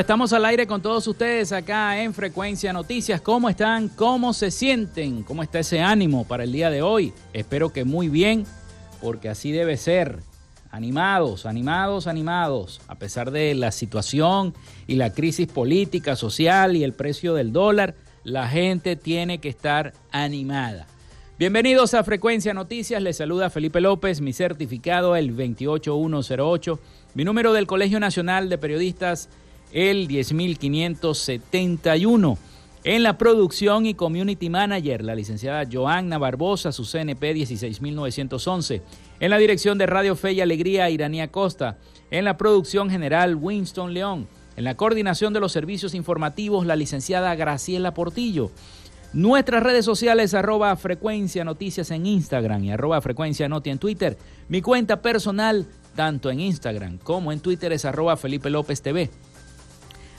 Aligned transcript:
Estamos 0.00 0.32
al 0.32 0.46
aire 0.46 0.66
con 0.66 0.80
todos 0.80 1.06
ustedes 1.06 1.52
acá 1.52 2.02
en 2.02 2.14
Frecuencia 2.14 2.72
Noticias. 2.72 3.20
¿Cómo 3.20 3.50
están? 3.50 3.88
¿Cómo 3.88 4.32
se 4.32 4.50
sienten? 4.50 5.22
¿Cómo 5.22 5.42
está 5.42 5.58
ese 5.58 5.80
ánimo 5.82 6.26
para 6.26 6.44
el 6.44 6.52
día 6.52 6.70
de 6.70 6.80
hoy? 6.80 7.12
Espero 7.34 7.70
que 7.70 7.84
muy 7.84 8.08
bien, 8.08 8.46
porque 9.02 9.28
así 9.28 9.52
debe 9.52 9.76
ser. 9.76 10.20
Animados, 10.70 11.44
animados, 11.44 12.06
animados. 12.06 12.80
A 12.88 12.94
pesar 12.94 13.30
de 13.30 13.54
la 13.54 13.72
situación 13.72 14.54
y 14.86 14.94
la 14.94 15.12
crisis 15.12 15.48
política, 15.48 16.16
social 16.16 16.76
y 16.76 16.84
el 16.84 16.94
precio 16.94 17.34
del 17.34 17.52
dólar, 17.52 17.94
la 18.24 18.48
gente 18.48 18.96
tiene 18.96 19.38
que 19.38 19.50
estar 19.50 19.92
animada. 20.12 20.86
Bienvenidos 21.38 21.92
a 21.92 22.04
Frecuencia 22.04 22.54
Noticias. 22.54 23.02
Les 23.02 23.18
saluda 23.18 23.50
Felipe 23.50 23.82
López, 23.82 24.22
mi 24.22 24.32
certificado 24.32 25.14
el 25.14 25.36
28108, 25.36 26.80
mi 27.14 27.24
número 27.24 27.52
del 27.52 27.66
Colegio 27.66 28.00
Nacional 28.00 28.48
de 28.48 28.56
Periodistas 28.56 29.28
el 29.72 30.08
10571. 30.08 32.38
En 32.82 33.02
la 33.02 33.18
producción 33.18 33.84
y 33.84 33.92
community 33.92 34.48
manager, 34.48 35.04
la 35.04 35.14
licenciada 35.14 35.68
Joanna 35.70 36.16
Barbosa, 36.16 36.72
su 36.72 36.84
CNP 36.84 37.34
16911. 37.34 38.80
En 39.20 39.30
la 39.30 39.36
dirección 39.36 39.76
de 39.76 39.84
Radio 39.84 40.16
Fe 40.16 40.32
y 40.32 40.40
Alegría, 40.40 40.88
Iranía 40.88 41.28
Costa. 41.28 41.76
En 42.10 42.24
la 42.24 42.38
producción 42.38 42.88
general, 42.88 43.36
Winston 43.36 43.92
León. 43.92 44.28
En 44.56 44.64
la 44.64 44.76
coordinación 44.76 45.34
de 45.34 45.40
los 45.40 45.52
servicios 45.52 45.94
informativos, 45.94 46.64
la 46.64 46.74
licenciada 46.74 47.34
Graciela 47.34 47.92
Portillo. 47.92 48.50
Nuestras 49.12 49.62
redes 49.62 49.84
sociales, 49.84 50.34
arroba 50.34 50.74
frecuencia 50.76 51.44
noticias 51.44 51.90
en 51.90 52.06
Instagram 52.06 52.64
y 52.64 52.70
arroba 52.70 53.00
frecuencia 53.00 53.48
noti 53.48 53.70
en 53.70 53.78
Twitter. 53.78 54.16
Mi 54.48 54.62
cuenta 54.62 55.02
personal, 55.02 55.66
tanto 55.96 56.30
en 56.30 56.40
Instagram 56.40 56.98
como 56.98 57.32
en 57.32 57.40
Twitter, 57.40 57.72
es 57.72 57.84
arroba 57.84 58.16
Felipe 58.16 58.50
López 58.50 58.80
TV. 58.80 59.10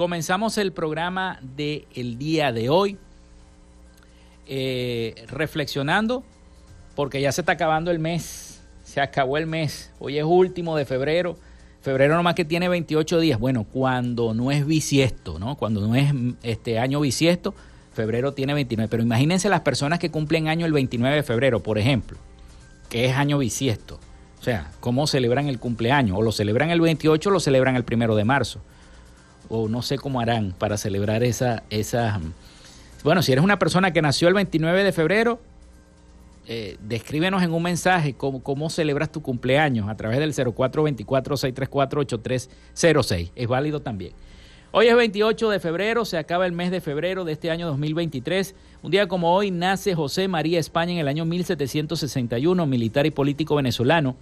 Comenzamos 0.00 0.56
el 0.56 0.72
programa 0.72 1.38
del 1.42 1.84
el 1.94 2.16
día 2.16 2.52
de 2.52 2.70
hoy 2.70 2.96
eh, 4.46 5.26
reflexionando, 5.28 6.22
porque 6.96 7.20
ya 7.20 7.30
se 7.32 7.42
está 7.42 7.52
acabando 7.52 7.90
el 7.90 7.98
mes, 7.98 8.62
se 8.82 9.02
acabó 9.02 9.36
el 9.36 9.46
mes, 9.46 9.92
hoy 9.98 10.16
es 10.16 10.24
último 10.24 10.74
de 10.74 10.86
febrero, 10.86 11.36
febrero 11.82 12.16
nomás 12.16 12.34
que 12.34 12.46
tiene 12.46 12.70
28 12.70 13.20
días, 13.20 13.38
bueno, 13.38 13.64
cuando 13.64 14.32
no 14.32 14.50
es 14.50 14.64
bisiesto, 14.64 15.38
¿no? 15.38 15.56
Cuando 15.56 15.86
no 15.86 15.94
es 15.94 16.14
este 16.42 16.78
año 16.78 17.00
bisiesto, 17.00 17.54
febrero 17.92 18.32
tiene 18.32 18.54
29, 18.54 18.88
pero 18.88 19.02
imagínense 19.02 19.50
las 19.50 19.60
personas 19.60 19.98
que 19.98 20.10
cumplen 20.10 20.48
año 20.48 20.64
el 20.64 20.72
29 20.72 21.16
de 21.16 21.22
febrero, 21.22 21.62
por 21.62 21.76
ejemplo, 21.76 22.16
que 22.88 23.04
es 23.04 23.16
año 23.16 23.36
bisiesto. 23.36 24.00
O 24.40 24.42
sea, 24.42 24.72
¿cómo 24.80 25.06
celebran 25.06 25.46
el 25.48 25.58
cumpleaños? 25.58 26.16
O 26.16 26.22
lo 26.22 26.32
celebran 26.32 26.70
el 26.70 26.80
28 26.80 27.28
o 27.28 27.32
lo 27.32 27.40
celebran 27.40 27.76
el 27.76 27.84
primero 27.84 28.16
de 28.16 28.24
marzo 28.24 28.62
o 29.50 29.68
no 29.68 29.82
sé 29.82 29.98
cómo 29.98 30.20
harán 30.20 30.54
para 30.56 30.78
celebrar 30.78 31.24
esa, 31.24 31.64
esa... 31.68 32.18
Bueno, 33.04 33.20
si 33.22 33.32
eres 33.32 33.44
una 33.44 33.58
persona 33.58 33.92
que 33.92 34.00
nació 34.00 34.28
el 34.28 34.34
29 34.34 34.84
de 34.84 34.92
febrero, 34.92 35.40
eh, 36.46 36.78
descríbenos 36.80 37.42
en 37.42 37.52
un 37.52 37.62
mensaje 37.62 38.14
cómo, 38.14 38.42
cómo 38.42 38.70
celebras 38.70 39.12
tu 39.12 39.20
cumpleaños 39.22 39.88
a 39.88 39.96
través 39.96 40.20
del 40.20 40.32
0424-634-8306. 40.34 43.32
Es 43.34 43.48
válido 43.48 43.80
también. 43.80 44.12
Hoy 44.72 44.86
es 44.86 44.94
28 44.94 45.50
de 45.50 45.58
febrero, 45.58 46.04
se 46.04 46.16
acaba 46.16 46.46
el 46.46 46.52
mes 46.52 46.70
de 46.70 46.80
febrero 46.80 47.24
de 47.24 47.32
este 47.32 47.50
año 47.50 47.66
2023. 47.66 48.54
Un 48.84 48.92
día 48.92 49.08
como 49.08 49.34
hoy 49.34 49.50
nace 49.50 49.96
José 49.96 50.28
María 50.28 50.60
España 50.60 50.92
en 50.92 50.98
el 50.98 51.08
año 51.08 51.24
1761, 51.24 52.66
militar 52.66 53.04
y 53.04 53.10
político 53.10 53.56
venezolano, 53.56 54.14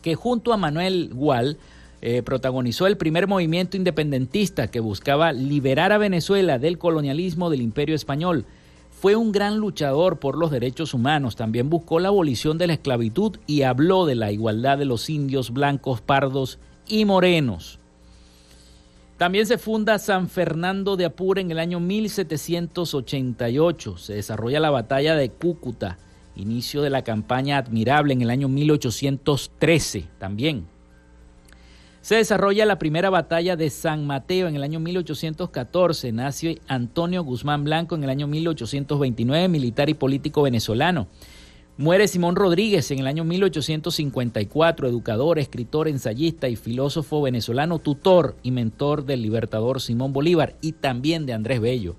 que 0.00 0.14
junto 0.14 0.54
a 0.54 0.56
Manuel 0.56 1.10
Gual 1.12 1.58
eh, 2.00 2.22
protagonizó 2.22 2.86
el 2.86 2.96
primer 2.96 3.26
movimiento 3.26 3.76
independentista 3.76 4.68
que 4.68 4.78
buscaba 4.80 5.32
liberar 5.32 5.92
a 5.92 5.98
Venezuela 5.98 6.58
del 6.58 6.78
colonialismo 6.78 7.50
del 7.50 7.60
imperio 7.60 7.96
español. 7.96 8.46
Fue 8.90 9.16
un 9.16 9.32
gran 9.32 9.58
luchador 9.58 10.18
por 10.18 10.36
los 10.36 10.50
derechos 10.50 10.94
humanos, 10.94 11.36
también 11.36 11.68
buscó 11.70 12.00
la 12.00 12.08
abolición 12.08 12.58
de 12.58 12.66
la 12.68 12.72
esclavitud 12.74 13.38
y 13.46 13.62
habló 13.62 14.04
de 14.06 14.14
la 14.14 14.30
igualdad 14.32 14.78
de 14.78 14.84
los 14.84 15.10
indios 15.10 15.52
blancos, 15.52 16.00
pardos 16.00 16.58
y 16.86 17.04
morenos. 17.04 17.80
También 19.16 19.46
se 19.46 19.58
funda 19.58 19.98
San 19.98 20.28
Fernando 20.28 20.96
de 20.96 21.04
Apure 21.04 21.40
en 21.40 21.50
el 21.50 21.58
año 21.58 21.80
1788. 21.80 23.98
Se 23.98 24.14
desarrolla 24.14 24.60
la 24.60 24.70
batalla 24.70 25.16
de 25.16 25.30
Cúcuta, 25.30 25.98
inicio 26.36 26.82
de 26.82 26.90
la 26.90 27.02
campaña 27.02 27.58
admirable 27.58 28.12
en 28.12 28.22
el 28.22 28.30
año 28.30 28.46
1813 28.48 30.06
también. 30.18 30.77
Se 32.08 32.14
desarrolla 32.14 32.64
la 32.64 32.78
primera 32.78 33.10
batalla 33.10 33.54
de 33.54 33.68
San 33.68 34.06
Mateo 34.06 34.48
en 34.48 34.56
el 34.56 34.62
año 34.62 34.80
1814. 34.80 36.10
Nace 36.12 36.58
Antonio 36.66 37.22
Guzmán 37.22 37.64
Blanco 37.64 37.96
en 37.96 38.04
el 38.04 38.08
año 38.08 38.26
1829, 38.26 39.46
militar 39.48 39.90
y 39.90 39.92
político 39.92 40.40
venezolano. 40.40 41.06
Muere 41.76 42.08
Simón 42.08 42.34
Rodríguez 42.34 42.90
en 42.92 43.00
el 43.00 43.08
año 43.08 43.24
1854, 43.24 44.88
educador, 44.88 45.38
escritor, 45.38 45.86
ensayista 45.86 46.48
y 46.48 46.56
filósofo 46.56 47.20
venezolano, 47.20 47.78
tutor 47.78 48.36
y 48.42 48.52
mentor 48.52 49.04
del 49.04 49.20
libertador 49.20 49.82
Simón 49.82 50.14
Bolívar 50.14 50.56
y 50.62 50.72
también 50.72 51.26
de 51.26 51.34
Andrés 51.34 51.60
Bello. 51.60 51.96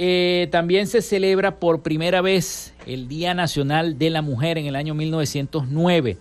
Eh, 0.00 0.46
también 0.50 0.86
se 0.86 1.02
celebra 1.02 1.58
por 1.58 1.82
primera 1.82 2.20
vez 2.20 2.72
el 2.86 3.08
Día 3.08 3.34
Nacional 3.34 3.98
de 3.98 4.10
la 4.10 4.22
Mujer 4.22 4.56
en 4.58 4.66
el 4.66 4.76
año 4.76 4.94
1909. 4.94 6.16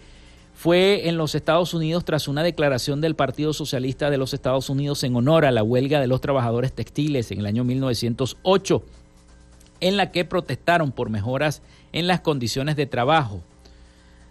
Fue 0.53 1.07
en 1.07 1.17
los 1.17 1.35
Estados 1.35 1.75
Unidos 1.75 2.03
tras 2.03 2.27
una 2.27 2.41
declaración 2.43 2.99
del 2.99 3.15
Partido 3.15 3.53
Socialista 3.53 4.09
de 4.09 4.17
los 4.17 4.33
Estados 4.33 4.71
Unidos 4.71 5.03
en 5.03 5.15
honor 5.15 5.45
a 5.45 5.51
la 5.51 5.61
huelga 5.63 6.01
de 6.01 6.07
los 6.07 6.19
trabajadores 6.19 6.73
textiles 6.73 7.31
en 7.31 7.37
el 7.39 7.45
año 7.45 7.63
1908, 7.63 8.83
en 9.79 9.97
la 9.97 10.11
que 10.11 10.25
protestaron 10.25 10.91
por 10.91 11.11
mejoras 11.11 11.61
en 11.93 12.07
las 12.07 12.21
condiciones 12.21 12.75
de 12.75 12.87
trabajo. 12.87 13.43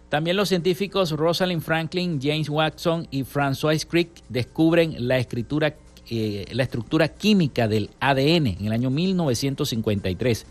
También 0.09 0.37
los 0.37 0.49
científicos 0.49 1.11
Rosalind 1.11 1.63
Franklin, 1.63 2.21
James 2.23 2.49
Watson 2.49 3.09
y 3.11 3.25
Francois 3.25 3.85
Crick 3.85 4.11
descubren 4.29 5.09
la 5.09 5.19
escritura 5.19 5.75
eh, 6.09 6.47
la 6.53 6.63
estructura 6.63 7.09
química 7.09 7.67
del 7.67 7.91
ADN 7.99 8.47
en 8.47 8.67
el 8.67 8.73
año 8.73 8.91
1953. 8.91 10.47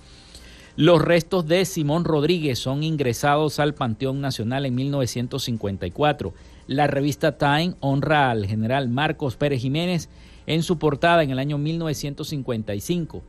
Los 0.75 1.01
restos 1.01 1.47
de 1.47 1.63
Simón 1.63 2.03
Rodríguez 2.03 2.59
son 2.59 2.83
ingresados 2.83 3.59
al 3.59 3.73
Panteón 3.73 4.19
Nacional 4.19 4.65
en 4.65 4.75
1954. 4.75 6.33
La 6.67 6.87
revista 6.87 7.37
Time 7.37 7.75
honra 7.79 8.31
al 8.31 8.45
general 8.45 8.89
Marcos 8.89 9.37
Pérez 9.37 9.61
Jiménez 9.61 10.09
en 10.45 10.61
su 10.61 10.77
portada 10.77 11.23
en 11.23 11.31
el 11.31 11.39
año 11.39 11.57
1955. 11.57 13.23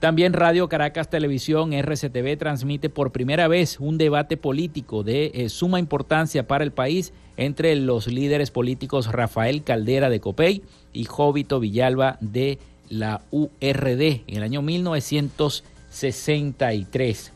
También 0.00 0.32
Radio 0.32 0.68
Caracas 0.68 1.10
Televisión 1.10 1.72
RCTV 1.72 2.38
transmite 2.38 2.88
por 2.88 3.10
primera 3.10 3.48
vez 3.48 3.80
un 3.80 3.98
debate 3.98 4.36
político 4.36 5.02
de 5.02 5.32
eh, 5.34 5.48
suma 5.48 5.80
importancia 5.80 6.46
para 6.46 6.62
el 6.62 6.70
país 6.70 7.12
entre 7.36 7.74
los 7.74 8.06
líderes 8.06 8.52
políticos 8.52 9.10
Rafael 9.10 9.64
Caldera 9.64 10.08
de 10.08 10.20
Copey 10.20 10.62
y 10.92 11.02
Jovito 11.04 11.58
Villalba 11.58 12.16
de 12.20 12.60
la 12.88 13.22
URD 13.32 14.22
en 14.28 14.36
el 14.36 14.44
año 14.44 14.62
1963. 14.62 17.32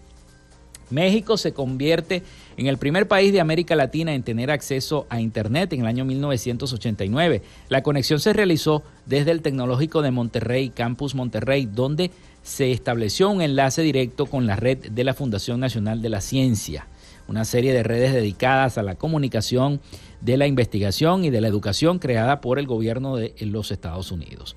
México 0.91 1.37
se 1.37 1.53
convierte 1.53 2.23
en 2.57 2.67
el 2.67 2.79
primer 2.79 3.09
país 3.09 3.33
de 3.33 3.41
América 3.41 3.75
Latina 3.75 4.15
en 4.15 4.23
tener 4.23 4.51
acceso 4.51 5.07
a 5.09 5.21
Internet 5.21 5.73
en 5.73 5.81
el 5.81 5.87
año 5.87 6.05
1989. 6.05 7.43
La 7.69 7.83
conexión 7.83 8.21
se 8.21 8.33
realizó 8.33 8.83
desde 9.07 9.33
el 9.33 9.43
Tecnológico 9.43 10.03
de 10.03 10.11
Monterrey, 10.11 10.69
Campus 10.69 11.15
Monterrey, 11.15 11.67
donde 11.67 12.11
se 12.43 12.73
estableció 12.73 13.31
un 13.31 13.43
enlace 13.43 13.83
directo 13.83 14.27
con 14.27 14.47
la 14.47 14.57
red 14.57 14.79
de 14.91 15.05
la 15.05 15.15
Fundación 15.15 15.61
Nacional 15.61 16.03
de 16.03 16.09
la 16.09 16.21
Ciencia, 16.21 16.87
una 17.29 17.45
serie 17.45 17.73
de 17.73 17.83
redes 17.83 18.13
dedicadas 18.13 18.79
a 18.79 18.83
la 18.83 18.97
comunicación, 18.97 19.81
de 20.21 20.37
la 20.37 20.47
investigación 20.47 21.25
y 21.25 21.31
de 21.31 21.41
la 21.41 21.49
educación 21.49 21.99
creada 21.99 22.41
por 22.41 22.59
el 22.59 22.67
gobierno 22.67 23.17
de 23.17 23.35
los 23.41 23.71
Estados 23.71 24.13
Unidos. 24.13 24.57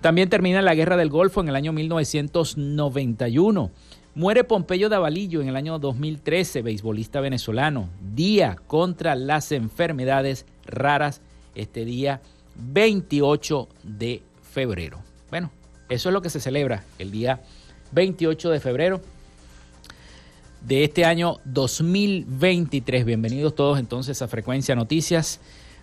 También 0.00 0.28
termina 0.28 0.60
la 0.60 0.74
Guerra 0.74 0.96
del 0.96 1.08
Golfo 1.08 1.40
en 1.40 1.48
el 1.48 1.56
año 1.56 1.72
1991. 1.72 3.70
Muere 4.14 4.44
Pompeyo 4.44 4.88
Davalillo 4.88 5.40
en 5.40 5.48
el 5.48 5.56
año 5.56 5.78
2013, 5.78 6.62
beisbolista 6.62 7.20
venezolano. 7.20 7.88
Día 8.14 8.56
contra 8.66 9.16
las 9.16 9.50
enfermedades 9.50 10.46
raras, 10.66 11.20
este 11.54 11.84
día 11.84 12.20
28 12.56 13.68
de 13.82 14.22
febrero. 14.42 15.00
Bueno, 15.30 15.50
eso 15.88 16.08
es 16.08 16.12
lo 16.12 16.22
que 16.22 16.30
se 16.30 16.40
celebra 16.40 16.84
el 16.98 17.10
día 17.10 17.40
28 17.92 18.50
de 18.50 18.60
febrero 18.60 19.00
de 20.62 20.84
este 20.84 21.04
año 21.04 21.38
2023. 21.44 23.04
Bienvenidos 23.04 23.54
todos 23.54 23.78
entonces 23.78 24.22
a 24.22 24.28
Frecuencia 24.28 24.74
Noticias. 24.74 25.40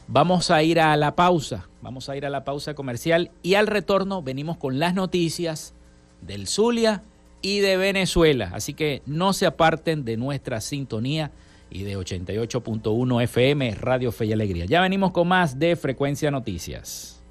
Vamos 0.07 0.49
a 0.51 0.63
ir 0.63 0.79
a 0.79 0.97
la 0.97 1.15
pausa, 1.15 1.67
vamos 1.81 2.09
a 2.09 2.17
ir 2.17 2.25
a 2.25 2.29
la 2.29 2.43
pausa 2.43 2.73
comercial 2.73 3.31
y 3.43 3.53
al 3.53 3.67
retorno 3.67 4.23
venimos 4.23 4.57
con 4.57 4.79
las 4.79 4.93
noticias 4.95 5.73
del 6.21 6.47
Zulia 6.47 7.03
y 7.41 7.59
de 7.59 7.77
Venezuela. 7.77 8.51
Así 8.53 8.73
que 8.73 9.03
no 9.05 9.33
se 9.33 9.45
aparten 9.45 10.03
de 10.03 10.17
nuestra 10.17 10.61
sintonía 10.61 11.31
y 11.69 11.83
de 11.83 11.97
88.1 11.97 13.23
FM 13.23 13.75
Radio 13.75 14.11
Fe 14.11 14.25
y 14.25 14.33
Alegría. 14.33 14.65
Ya 14.65 14.81
venimos 14.81 15.11
con 15.11 15.27
más 15.27 15.57
de 15.59 15.75
Frecuencia 15.75 16.31
Noticias. 16.31 17.21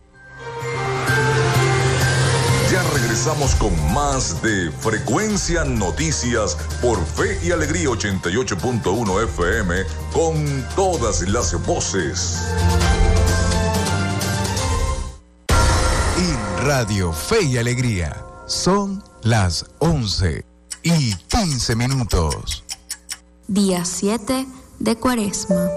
Ya 2.71 2.85
regresamos 2.95 3.57
con 3.57 3.73
más 3.93 4.41
de 4.43 4.71
Frecuencia 4.71 5.65
Noticias 5.65 6.57
por 6.81 7.05
Fe 7.05 7.37
y 7.43 7.51
Alegría 7.51 7.89
88.1 7.89 9.25
FM 9.25 9.75
con 10.13 10.69
todas 10.77 11.29
las 11.29 11.61
voces. 11.67 12.41
En 16.17 16.65
Radio 16.65 17.13
Fe 17.13 17.43
y 17.43 17.59
Alegría 17.59 18.25
son 18.47 19.03
las 19.23 19.67
11 19.81 20.45
y 20.85 21.15
15 21.17 21.75
minutos. 21.75 22.63
Día 23.49 23.85
7 23.85 24.47
de 24.79 24.97
Cuaresma. 24.97 25.71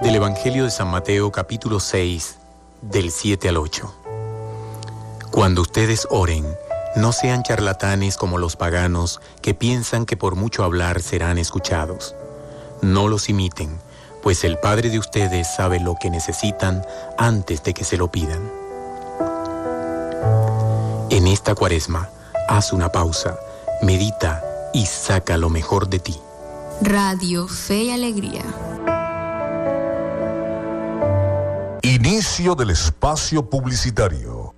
Del 0.00 0.14
Evangelio 0.14 0.62
de 0.62 0.70
San 0.70 0.92
Mateo 0.92 1.32
capítulo 1.32 1.80
6, 1.80 2.36
del 2.82 3.10
7 3.10 3.48
al 3.48 3.56
8. 3.56 3.97
Cuando 5.30 5.62
ustedes 5.62 6.06
oren, 6.10 6.46
no 6.96 7.12
sean 7.12 7.42
charlatanes 7.42 8.16
como 8.16 8.38
los 8.38 8.56
paganos 8.56 9.20
que 9.42 9.54
piensan 9.54 10.06
que 10.06 10.16
por 10.16 10.34
mucho 10.34 10.64
hablar 10.64 11.02
serán 11.02 11.38
escuchados. 11.38 12.14
No 12.80 13.08
los 13.08 13.28
imiten, 13.28 13.78
pues 14.22 14.42
el 14.44 14.58
Padre 14.58 14.90
de 14.90 14.98
ustedes 14.98 15.46
sabe 15.54 15.80
lo 15.80 15.96
que 16.00 16.10
necesitan 16.10 16.84
antes 17.18 17.62
de 17.62 17.74
que 17.74 17.84
se 17.84 17.96
lo 17.96 18.10
pidan. 18.10 18.50
En 21.10 21.26
esta 21.26 21.54
cuaresma, 21.54 22.10
haz 22.48 22.72
una 22.72 22.90
pausa, 22.90 23.38
medita 23.82 24.42
y 24.72 24.86
saca 24.86 25.36
lo 25.36 25.50
mejor 25.50 25.88
de 25.88 25.98
ti. 25.98 26.18
Radio 26.80 27.48
Fe 27.48 27.84
y 27.84 27.90
Alegría. 27.90 28.42
Inicio 31.82 32.54
del 32.54 32.70
espacio 32.70 33.48
publicitario. 33.48 34.57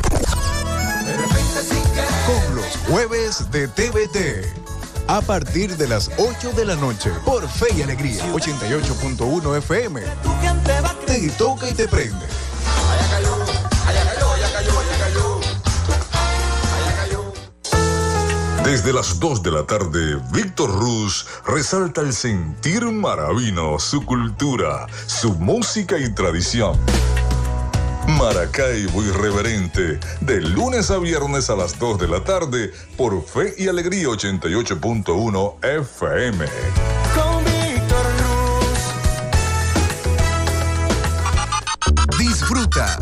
Jueves 2.91 3.49
de 3.51 3.69
TVT. 3.69 4.45
A 5.07 5.21
partir 5.21 5.77
de 5.77 5.87
las 5.87 6.11
8 6.17 6.51
de 6.51 6.65
la 6.65 6.75
noche 6.75 7.09
por 7.23 7.47
Fe 7.47 7.67
y 7.77 7.83
Alegría 7.83 8.21
88.1 8.33 9.57
FM. 9.59 10.01
Te 11.05 11.29
toca 11.29 11.69
y 11.69 11.73
te 11.73 11.87
prende. 11.87 12.25
Desde 18.65 18.91
las 18.91 19.21
2 19.21 19.41
de 19.41 19.51
la 19.51 19.65
tarde, 19.65 20.21
Víctor 20.33 20.69
Ruz 20.77 21.27
resalta 21.45 22.01
el 22.01 22.11
sentir 22.11 22.83
maravino, 22.83 23.79
su 23.79 24.05
cultura, 24.05 24.85
su 25.07 25.33
música 25.35 25.97
y 25.97 26.13
tradición. 26.13 26.77
Maracaibo 28.07 29.03
Irreverente, 29.03 29.99
de 30.21 30.41
lunes 30.41 30.89
a 30.91 30.97
viernes 30.97 31.49
a 31.49 31.55
las 31.55 31.77
2 31.79 31.99
de 31.99 32.07
la 32.07 32.23
tarde 32.23 32.71
por 32.97 33.23
Fe 33.23 33.53
y 33.57 33.67
Alegría 33.67 34.07
88.1 34.07 35.55
FM. 35.63 36.45
Con 37.15 37.43
Víctor 37.43 38.05
Cruz. 38.17 38.79
Disfrutas 42.19 42.99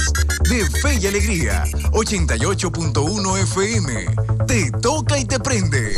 de 0.50 0.66
Fe 0.82 0.96
y 1.02 1.08
Alegría 1.08 1.64
88.1 1.92 3.38
FM. 3.44 4.06
Te 4.48 4.72
toca 4.72 5.18
y 5.18 5.26
te 5.26 5.40
prende. 5.40 5.98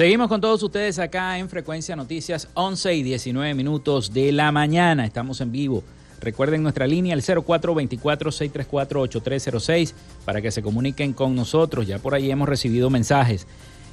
Seguimos 0.00 0.28
con 0.28 0.40
todos 0.40 0.62
ustedes 0.62 0.98
acá 0.98 1.36
en 1.36 1.50
Frecuencia 1.50 1.94
Noticias, 1.94 2.48
11 2.54 2.94
y 2.94 3.02
19 3.02 3.52
minutos 3.52 4.14
de 4.14 4.32
la 4.32 4.50
mañana. 4.50 5.04
Estamos 5.04 5.42
en 5.42 5.52
vivo. 5.52 5.84
Recuerden 6.22 6.62
nuestra 6.62 6.86
línea, 6.86 7.12
el 7.12 7.20
0424-634-8306, 7.20 9.92
para 10.24 10.40
que 10.40 10.52
se 10.52 10.62
comuniquen 10.62 11.12
con 11.12 11.36
nosotros. 11.36 11.86
Ya 11.86 11.98
por 11.98 12.14
ahí 12.14 12.30
hemos 12.30 12.48
recibido 12.48 12.88
mensajes. 12.88 13.46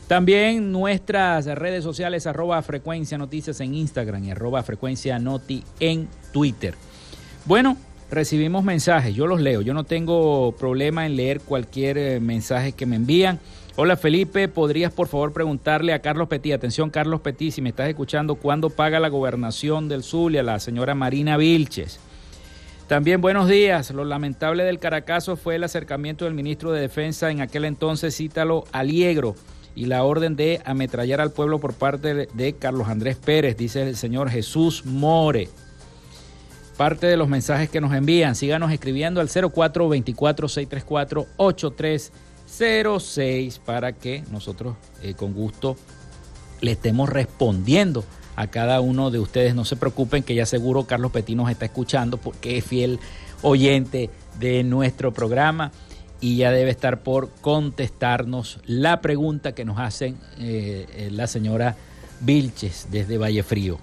También 0.07 0.71
nuestras 0.71 1.45
redes 1.45 1.83
sociales, 1.83 2.25
arroba 2.25 2.61
Frecuencia 2.61 3.17
Noticias 3.17 3.59
en 3.59 3.75
Instagram 3.75 4.23
y 4.23 4.31
arroba 4.31 4.63
Frecuencia 4.63 5.19
Noti 5.19 5.61
en 5.81 6.07
Twitter. 6.31 6.75
Bueno, 7.43 7.75
recibimos 8.09 8.63
mensajes, 8.63 9.13
yo 9.13 9.27
los 9.27 9.41
leo. 9.41 9.59
Yo 9.59 9.73
no 9.73 9.83
tengo 9.83 10.53
problema 10.53 11.05
en 11.05 11.17
leer 11.17 11.41
cualquier 11.41 11.97
eh, 11.97 12.21
mensaje 12.21 12.71
que 12.71 12.85
me 12.85 12.95
envían. 12.95 13.41
Hola 13.79 13.96
Felipe, 13.96 14.48
¿podrías 14.48 14.91
por 14.91 15.07
favor 15.07 15.34
preguntarle 15.34 15.93
a 15.93 16.01
Carlos 16.01 16.27
Petit, 16.27 16.51
atención 16.51 16.89
Carlos 16.89 17.22
Petit, 17.22 17.53
si 17.53 17.62
me 17.62 17.69
estás 17.69 17.88
escuchando, 17.88 18.34
cuándo 18.34 18.72
paga 18.72 19.00
la 19.00 19.07
gobernación 19.07 19.88
del 19.88 20.01
Zulia 20.01 20.41
la 20.41 20.60
señora 20.60 20.96
Marina 20.96 21.38
Vilches? 21.38 22.00
También 22.88 23.22
buenos 23.22 23.48
días. 23.48 23.91
Lo 23.91 24.03
lamentable 24.03 24.63
del 24.63 24.79
Caracazo 24.79 25.38
fue 25.38 25.57
el 25.57 25.63
acercamiento 25.63 26.25
del 26.25 26.34
ministro 26.34 26.72
de 26.72 26.81
Defensa 26.81 27.29
en 27.29 27.39
aquel 27.39 27.65
entonces, 27.65 28.15
Cítalo 28.15 28.63
Aliegro, 28.72 29.36
y 29.75 29.86
la 29.86 30.03
orden 30.03 30.36
de 30.36 30.60
ametrallar 30.65 31.22
al 31.22 31.31
pueblo 31.31 31.60
por 31.60 31.75
parte 31.75 32.27
de 32.34 32.53
Carlos 32.53 32.88
Andrés 32.88 33.15
Pérez, 33.17 33.57
dice 33.57 33.88
el 33.88 33.96
señor 33.96 34.31
Jesús 34.31 34.88
More. 34.88 35.50
Parte 36.77 37.05
de 37.05 37.17
los 37.17 37.27
mensajes 37.27 37.69
que 37.69 37.79
nos 37.79 37.93
envían, 37.93 38.34
síganos 38.34 38.72
escribiendo 38.72 39.22
al 39.22 39.29
0424 39.29 40.48
634 40.48 41.27
83 41.38 42.12
06 42.47 43.59
para 43.59 43.93
que 43.93 44.23
nosotros 44.31 44.75
eh, 45.03 45.13
con 45.13 45.33
gusto 45.33 45.75
le 46.61 46.71
estemos 46.71 47.09
respondiendo 47.09 48.03
a 48.35 48.47
cada 48.47 48.81
uno 48.81 49.11
de 49.11 49.19
ustedes. 49.19 49.53
No 49.53 49.65
se 49.65 49.75
preocupen 49.75 50.23
que 50.23 50.35
ya 50.35 50.45
seguro 50.45 50.85
Carlos 50.85 51.11
Petit 51.11 51.35
nos 51.35 51.51
está 51.51 51.65
escuchando 51.65 52.17
porque 52.17 52.57
es 52.57 52.65
fiel 52.65 52.99
oyente 53.41 54.09
de 54.39 54.63
nuestro 54.63 55.13
programa 55.13 55.71
y 56.19 56.37
ya 56.37 56.51
debe 56.51 56.71
estar 56.71 57.01
por 57.01 57.29
contestarnos 57.41 58.59
la 58.65 59.01
pregunta 59.01 59.53
que 59.53 59.65
nos 59.65 59.79
hacen 59.79 60.17
eh, 60.39 60.87
eh, 60.93 61.09
la 61.11 61.27
señora 61.27 61.75
Vilches 62.21 62.87
desde 62.89 63.17
Vallefrío. 63.17 63.77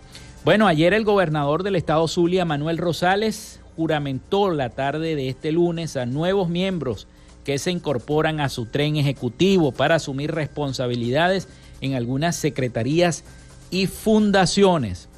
Bueno, 0.45 0.67
ayer 0.67 0.95
el 0.95 1.05
gobernador 1.05 1.63
del 1.63 1.77
estado 1.77 2.07
Zulia, 2.09 2.45
Manuel 2.45 2.79
Rosales, 2.79 3.61
juramentó 3.77 4.51
la 4.51 4.71
tarde 4.71 5.17
de 5.17 5.29
este 5.29 5.53
lunes 5.53 5.97
a 5.97 6.07
nuevos 6.07 6.49
miembros 6.49 7.07
que 7.45 7.59
se 7.59 7.71
incorporan 7.71 8.41
a 8.41 8.49
su 8.49 8.67
tren 8.67 8.97
ejecutivo 8.97 9.73
para 9.73 9.97
asumir 9.97 10.33
responsabilidades 10.33 11.49
en 11.81 11.95
algunas 11.95 12.37
secretarías 12.37 13.25
y 13.71 13.87
fundaciones. 13.87 15.09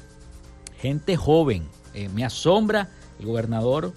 Gente 0.79 1.15
joven. 1.15 1.63
Eh, 1.93 2.09
me 2.09 2.23
asombra 2.23 2.89
el 3.19 3.25
gobernador 3.25 3.93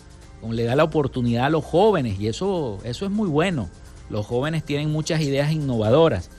le 0.48 0.64
da 0.64 0.74
la 0.74 0.84
oportunidad 0.84 1.46
a 1.46 1.50
los 1.50 1.64
jóvenes 1.64 2.18
y 2.18 2.28
eso, 2.28 2.78
eso 2.84 3.04
es 3.04 3.10
muy 3.10 3.28
bueno. 3.28 3.68
Los 4.08 4.26
jóvenes 4.26 4.64
tienen 4.64 4.90
muchas 4.90 5.20
ideas 5.20 5.52
innovadoras. 5.52 6.30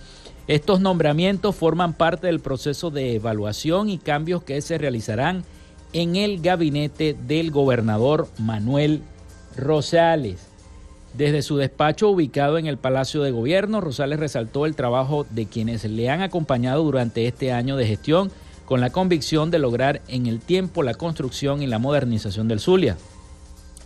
Estos 0.47 0.81
nombramientos 0.81 1.55
forman 1.55 1.93
parte 1.93 2.27
del 2.27 2.39
proceso 2.39 2.89
de 2.89 3.15
evaluación 3.15 3.89
y 3.89 3.99
cambios 3.99 4.43
que 4.43 4.59
se 4.61 4.77
realizarán 4.77 5.43
en 5.93 6.15
el 6.15 6.41
gabinete 6.41 7.15
del 7.27 7.51
gobernador 7.51 8.27
Manuel 8.37 9.03
Rosales. 9.55 10.50
Desde 11.13 11.41
su 11.41 11.57
despacho 11.57 12.09
ubicado 12.09 12.57
en 12.57 12.67
el 12.67 12.77
Palacio 12.77 13.21
de 13.21 13.31
Gobierno, 13.31 13.81
Rosales 13.81 14.19
resaltó 14.19 14.65
el 14.65 14.75
trabajo 14.75 15.25
de 15.29 15.45
quienes 15.45 15.83
le 15.83 16.09
han 16.09 16.21
acompañado 16.21 16.83
durante 16.83 17.27
este 17.27 17.51
año 17.51 17.75
de 17.75 17.85
gestión 17.85 18.31
con 18.65 18.79
la 18.79 18.91
convicción 18.91 19.51
de 19.51 19.59
lograr 19.59 20.01
en 20.07 20.25
el 20.25 20.39
tiempo 20.39 20.83
la 20.83 20.93
construcción 20.93 21.61
y 21.61 21.67
la 21.67 21.79
modernización 21.79 22.47
del 22.47 22.61
Zulia. 22.61 22.97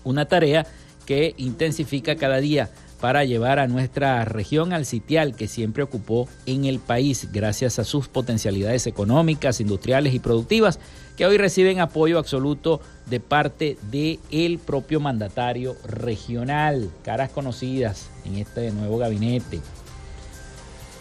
Una 0.03 0.25
tarea 0.25 0.67
que 1.07 1.33
intensifica 1.37 2.15
cada 2.15 2.37
día 2.37 2.69
para 2.99 3.23
llevar 3.25 3.59
a 3.59 3.67
nuestra 3.67 4.23
región 4.25 4.73
al 4.73 4.85
sitial 4.85 5.35
que 5.35 5.47
siempre 5.47 5.83
ocupó 5.83 6.27
en 6.45 6.65
el 6.65 6.79
país 6.79 7.29
gracias 7.31 7.79
a 7.79 7.83
sus 7.83 8.07
potencialidades 8.07 8.87
económicas, 8.87 9.59
industriales 9.61 10.13
y 10.13 10.19
productivas 10.19 10.79
que 11.15 11.25
hoy 11.25 11.37
reciben 11.37 11.79
apoyo 11.79 12.19
absoluto 12.19 12.81
de 13.05 13.19
parte 13.19 13.77
del 13.91 14.59
propio 14.59 14.99
mandatario 14.99 15.75
regional, 15.85 16.89
caras 17.03 17.29
conocidas 17.29 18.09
en 18.25 18.35
este 18.35 18.71
nuevo 18.71 18.97
gabinete. 18.97 19.61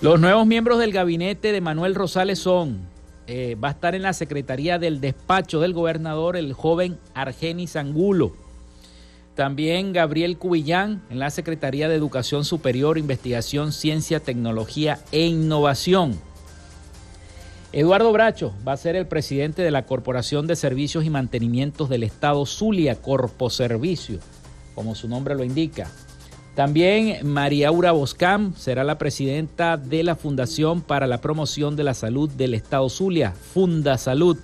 Los 0.01 0.21
nuevos 0.21 0.47
miembros 0.47 0.79
del 0.79 0.93
gabinete 0.93 1.53
de 1.53 1.61
Manuel 1.61 1.95
Rosales 1.95 2.39
son, 2.39 2.81
eh, 3.27 3.57
va 3.63 3.69
a 3.69 3.71
estar 3.73 3.95
en 3.95 4.03
la 4.03 4.13
Secretaría 4.13 4.79
del 4.79 5.01
Despacho 5.01 5.61
del 5.61 5.73
Gobernador 5.73 6.37
el 6.37 6.53
joven 6.53 6.99
Argenis 7.15 7.77
Angulo, 7.77 8.37
también 9.35 9.93
Gabriel 9.93 10.39
Cubillán 10.39 11.03
en 11.11 11.19
la 11.19 11.31
Secretaría 11.31 11.89
de 11.89 11.97
Educación 11.97 12.45
Superior, 12.45 12.99
Investigación, 12.99 13.73
Ciencia, 13.73 14.21
Tecnología 14.21 15.01
e 15.13 15.27
Innovación. 15.27 16.19
Eduardo 17.73 18.13
Bracho 18.13 18.55
va 18.67 18.73
a 18.73 18.77
ser 18.77 18.95
el 18.95 19.09
presidente 19.09 19.63
de 19.63 19.73
la 19.73 19.85
Corporación 19.85 20.47
de 20.47 20.55
Servicios 20.55 21.05
y 21.05 21.11
Mantenimientos 21.11 21.89
del 21.89 22.05
Estado 22.05 22.47
Zulia, 22.47 23.03
Corpo 23.03 23.51
Servicio, 23.51 24.21
como 24.77 24.95
su 24.95 25.09
nombre 25.09 25.35
lo 25.35 25.43
indica. 25.43 25.91
También 26.55 27.27
María 27.27 27.69
Aura 27.69 27.91
Boscam 27.91 28.55
será 28.55 28.85
la 28.85 28.97
presidenta 28.97 29.77
de 29.77 30.05
la 30.05 30.15
Fundación 30.15 30.83
para 30.83 31.09
la 31.09 31.21
Promoción 31.21 31.75
de 31.75 31.83
la 31.83 31.95
Salud 31.95 32.31
del 32.31 32.55
Estado 32.55 32.89
Zulia, 32.89 33.33
Funda 33.33 33.99
Salud. 33.99 34.39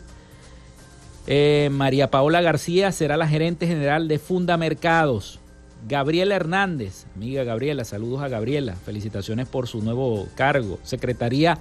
Eh, 1.27 1.69
María 1.71 2.11
Paola 2.11 2.41
García 2.41 2.93
será 2.93 3.17
la 3.17 3.29
gerente 3.29 3.67
general 3.67 4.09
de 4.09 4.19
Funda 4.19 4.57
Mercados. 4.57 5.39
Gabriela 5.89 6.37
Hernández, 6.37 7.07
amiga 7.17 7.45
Gabriela, 7.45 7.85
saludos 7.85 8.23
a 8.23 8.29
Gabriela, 8.29 8.75
felicitaciones 8.75 9.49
por 9.49 9.67
su 9.67 9.81
nuevo 9.81 10.29
cargo. 10.35 10.79
Secretaría 10.83 11.59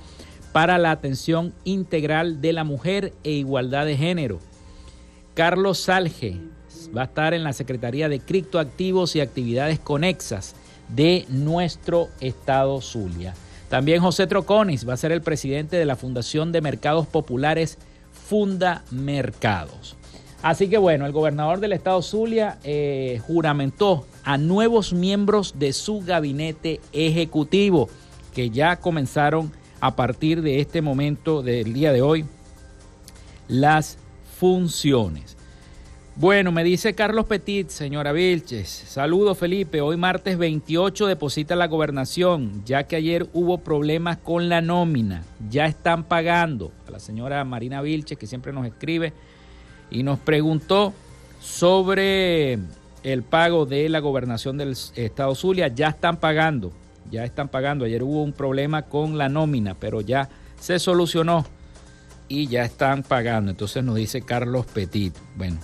para 0.52 0.78
la 0.78 0.92
Atención 0.92 1.54
Integral 1.64 2.42
de 2.42 2.54
la 2.54 2.64
Mujer 2.64 3.14
e 3.24 3.32
Igualdad 3.32 3.86
de 3.86 3.98
Género. 3.98 4.40
Carlos 5.36 5.80
Salge 5.80 6.38
va 6.96 7.02
a 7.02 7.06
estar 7.06 7.34
en 7.34 7.44
la 7.44 7.54
Secretaría 7.54 8.10
de 8.10 8.20
Criptoactivos 8.20 9.16
y 9.16 9.22
Actividades 9.22 9.80
Conexas 9.80 10.56
de 10.90 11.26
nuestro 11.30 12.10
estado 12.20 12.82
Zulia. 12.82 13.34
También 13.70 14.02
José 14.02 14.26
Troconis 14.26 14.88
va 14.88 14.94
a 14.94 14.98
ser 14.98 15.12
el 15.12 15.22
presidente 15.22 15.78
de 15.78 15.86
la 15.86 15.96
Fundación 15.96 16.52
de 16.52 16.62
Mercados 16.62 17.06
Populares 17.08 17.78
Funda 18.30 18.84
Mercados. 18.92 19.96
Así 20.44 20.70
que 20.70 20.78
bueno, 20.78 21.08
el 21.08 21.12
gobernador 21.12 21.60
del 21.60 21.74
estado 21.74 22.04
Zulia 22.04 22.60
eh, 22.64 23.20
juramentó 23.26 24.06
a 24.24 24.38
nuevos 24.38 24.94
miembros 24.94 25.56
de 25.58 25.74
su 25.74 26.02
gabinete 26.02 26.80
ejecutivo 26.94 27.90
que 28.36 28.52
ya 28.52 28.76
comenzaron 28.76 29.52
a 29.80 29.96
partir 29.96 30.44
de 30.44 30.60
este 30.60 30.84
momento 30.84 31.42
del 31.42 31.74
día 31.74 31.92
de 31.92 32.04
hoy 32.04 32.24
las 33.48 33.98
funciones. 34.38 35.36
Bueno, 36.20 36.52
me 36.52 36.66
dice 36.66 36.96
Carlos 36.96 37.28
Petit, 37.28 37.70
señora 37.70 38.12
Vilches. 38.12 38.68
Saludos, 38.68 39.38
Felipe. 39.38 39.80
Hoy 39.80 39.96
martes 39.96 40.38
28 40.38 41.08
deposita 41.08 41.56
la 41.56 41.68
gobernación, 41.68 42.62
ya 42.66 42.84
que 42.84 42.98
ayer 42.98 43.30
hubo 43.32 43.60
problemas 43.60 44.18
con 44.18 44.50
la 44.50 44.60
nómina. 44.60 45.24
Ya 45.50 45.66
están 45.66 46.04
pagando. 46.04 46.74
A 46.90 46.92
la 46.92 47.00
señora 47.00 47.46
Marina 47.46 47.82
Vilches, 47.82 48.18
que 48.18 48.28
siempre 48.28 48.52
nos 48.52 48.66
escribe 48.66 49.14
y 49.90 50.04
nos 50.04 50.20
preguntó 50.20 50.94
sobre 51.40 52.60
el 53.04 53.24
pago 53.24 53.66
de 53.66 53.88
la 53.88 54.00
gobernación 54.00 54.58
del 54.58 54.76
estado 54.96 55.34
Zulia. 55.36 55.70
Ya 55.70 55.88
están 55.88 56.18
pagando. 56.18 56.74
Ya 57.10 57.24
están 57.24 57.48
pagando. 57.48 57.86
Ayer 57.86 58.04
hubo 58.04 58.24
un 58.24 58.34
problema 58.34 58.82
con 58.82 59.18
la 59.18 59.30
nómina, 59.30 59.74
pero 59.74 60.02
ya 60.02 60.28
se 60.60 60.80
solucionó 60.80 61.46
y 62.28 62.48
ya 62.48 62.66
están 62.66 63.04
pagando. 63.04 63.52
Entonces 63.52 63.86
nos 63.86 63.96
dice 63.96 64.22
Carlos 64.22 64.66
Petit. 64.66 65.16
Bueno, 65.38 65.60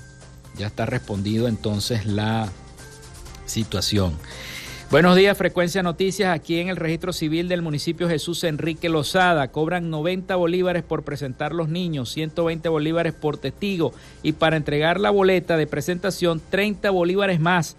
ya 0.58 0.68
está 0.68 0.86
respondido 0.86 1.48
entonces 1.48 2.06
la 2.06 2.50
situación. 3.46 4.18
Buenos 4.92 5.16
días, 5.16 5.36
Frecuencia 5.36 5.82
Noticias. 5.82 6.34
Aquí 6.34 6.60
en 6.60 6.70
el 6.70 6.76
registro 6.76 7.12
civil 7.12 7.48
del 7.48 7.64
municipio 7.64 8.08
Jesús 8.08 8.44
Enrique 8.44 8.88
Lozada 8.88 9.48
cobran 9.48 9.90
90 9.90 10.36
bolívares 10.36 10.84
por 10.84 11.04
presentar 11.04 11.54
los 11.54 11.70
niños, 11.70 12.12
120 12.12 12.70
bolívares 12.70 13.14
por 13.14 13.38
testigo 13.38 13.94
y 14.22 14.34
para 14.34 14.58
entregar 14.58 15.00
la 15.00 15.10
boleta 15.10 15.58
de 15.58 15.66
presentación 15.66 16.42
30 16.50 16.92
bolívares 16.92 17.40
más. 17.40 17.76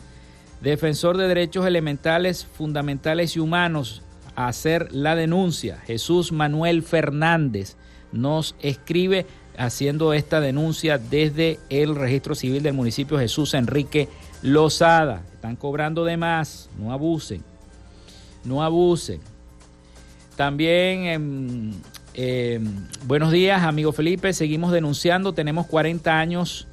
Defensor 0.61 1.17
de 1.17 1.29
Derechos 1.29 1.65
Elementales, 1.65 2.45
Fundamentales 2.45 3.37
y 3.37 3.41
Humanos 3.41 4.03
a 4.35 4.49
hacer 4.49 4.93
la 4.93 5.15
denuncia. 5.15 5.79
Jesús 5.87 6.33
Manuel 6.33 6.83
Fernández 6.83 7.77
nos 8.11 8.57
escribe 8.61 9.27
haciendo 9.59 10.13
esta 10.13 10.41
denuncia 10.41 10.99
desde 10.99 11.59
el 11.69 11.95
registro 11.95 12.35
civil 12.35 12.63
del 12.63 12.75
municipio 12.75 13.19
Jesús 13.19 13.55
Enrique 13.55 14.09
Lozada. 14.43 15.23
Están 15.33 15.57
cobrando 15.57 16.05
de 16.05 16.17
más, 16.17 16.69
no 16.79 16.93
abusen, 16.93 17.43
no 18.45 18.63
abusen. 18.63 19.21
También, 20.37 21.07
em, 21.07 21.73
em, 22.15 22.87
buenos 23.07 23.33
días, 23.33 23.63
amigo 23.63 23.93
Felipe, 23.93 24.33
seguimos 24.33 24.73
denunciando, 24.73 25.33
tenemos 25.33 25.67
40 25.67 26.19
años 26.19 26.69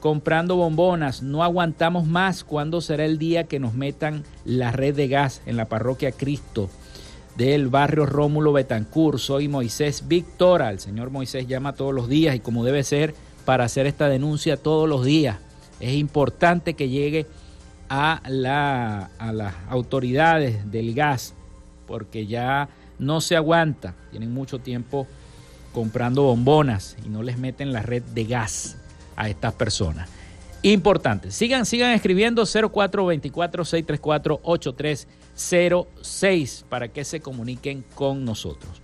comprando 0.00 0.56
bombonas, 0.56 1.22
no 1.22 1.42
aguantamos 1.42 2.06
más. 2.06 2.44
¿Cuándo 2.44 2.80
será 2.80 3.04
el 3.04 3.18
día 3.18 3.44
que 3.44 3.58
nos 3.58 3.74
metan 3.74 4.24
la 4.44 4.70
red 4.70 4.94
de 4.94 5.08
gas 5.08 5.42
en 5.46 5.56
la 5.56 5.64
parroquia 5.64 6.12
Cristo? 6.12 6.70
Del 7.36 7.68
barrio 7.68 8.06
Rómulo 8.06 8.52
Betancur. 8.52 9.20
Soy 9.20 9.48
Moisés 9.48 10.08
Victora. 10.08 10.70
El 10.70 10.80
señor 10.80 11.10
Moisés 11.10 11.46
llama 11.46 11.74
todos 11.74 11.94
los 11.94 12.08
días 12.08 12.34
y 12.34 12.40
como 12.40 12.64
debe 12.64 12.82
ser 12.82 13.14
para 13.44 13.64
hacer 13.64 13.86
esta 13.86 14.08
denuncia 14.08 14.56
todos 14.56 14.88
los 14.88 15.04
días. 15.04 15.38
Es 15.80 15.94
importante 15.94 16.74
que 16.74 16.88
llegue 16.88 17.26
a, 17.88 18.22
la, 18.28 19.10
a 19.18 19.32
las 19.32 19.54
autoridades 19.68 20.70
del 20.70 20.94
gas 20.94 21.34
porque 21.86 22.26
ya 22.26 22.68
no 22.98 23.20
se 23.20 23.36
aguanta. 23.36 23.94
Tienen 24.10 24.32
mucho 24.32 24.58
tiempo 24.58 25.06
comprando 25.72 26.22
bombonas 26.22 26.96
y 27.04 27.08
no 27.10 27.22
les 27.22 27.38
meten 27.38 27.72
la 27.72 27.82
red 27.82 28.02
de 28.02 28.24
gas 28.24 28.78
a 29.14 29.28
estas 29.28 29.52
personas. 29.52 30.08
Importante. 30.62 31.30
Sigan, 31.30 31.66
sigan 31.66 31.92
escribiendo 31.92 32.44
0424 32.44 33.64
634 33.64 34.40
83 34.42 35.06
06 35.36 36.64
para 36.68 36.88
que 36.88 37.04
se 37.04 37.20
comuniquen 37.20 37.84
con 37.94 38.24
nosotros. 38.24 38.80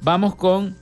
Vamos 0.00 0.34
con 0.34 0.76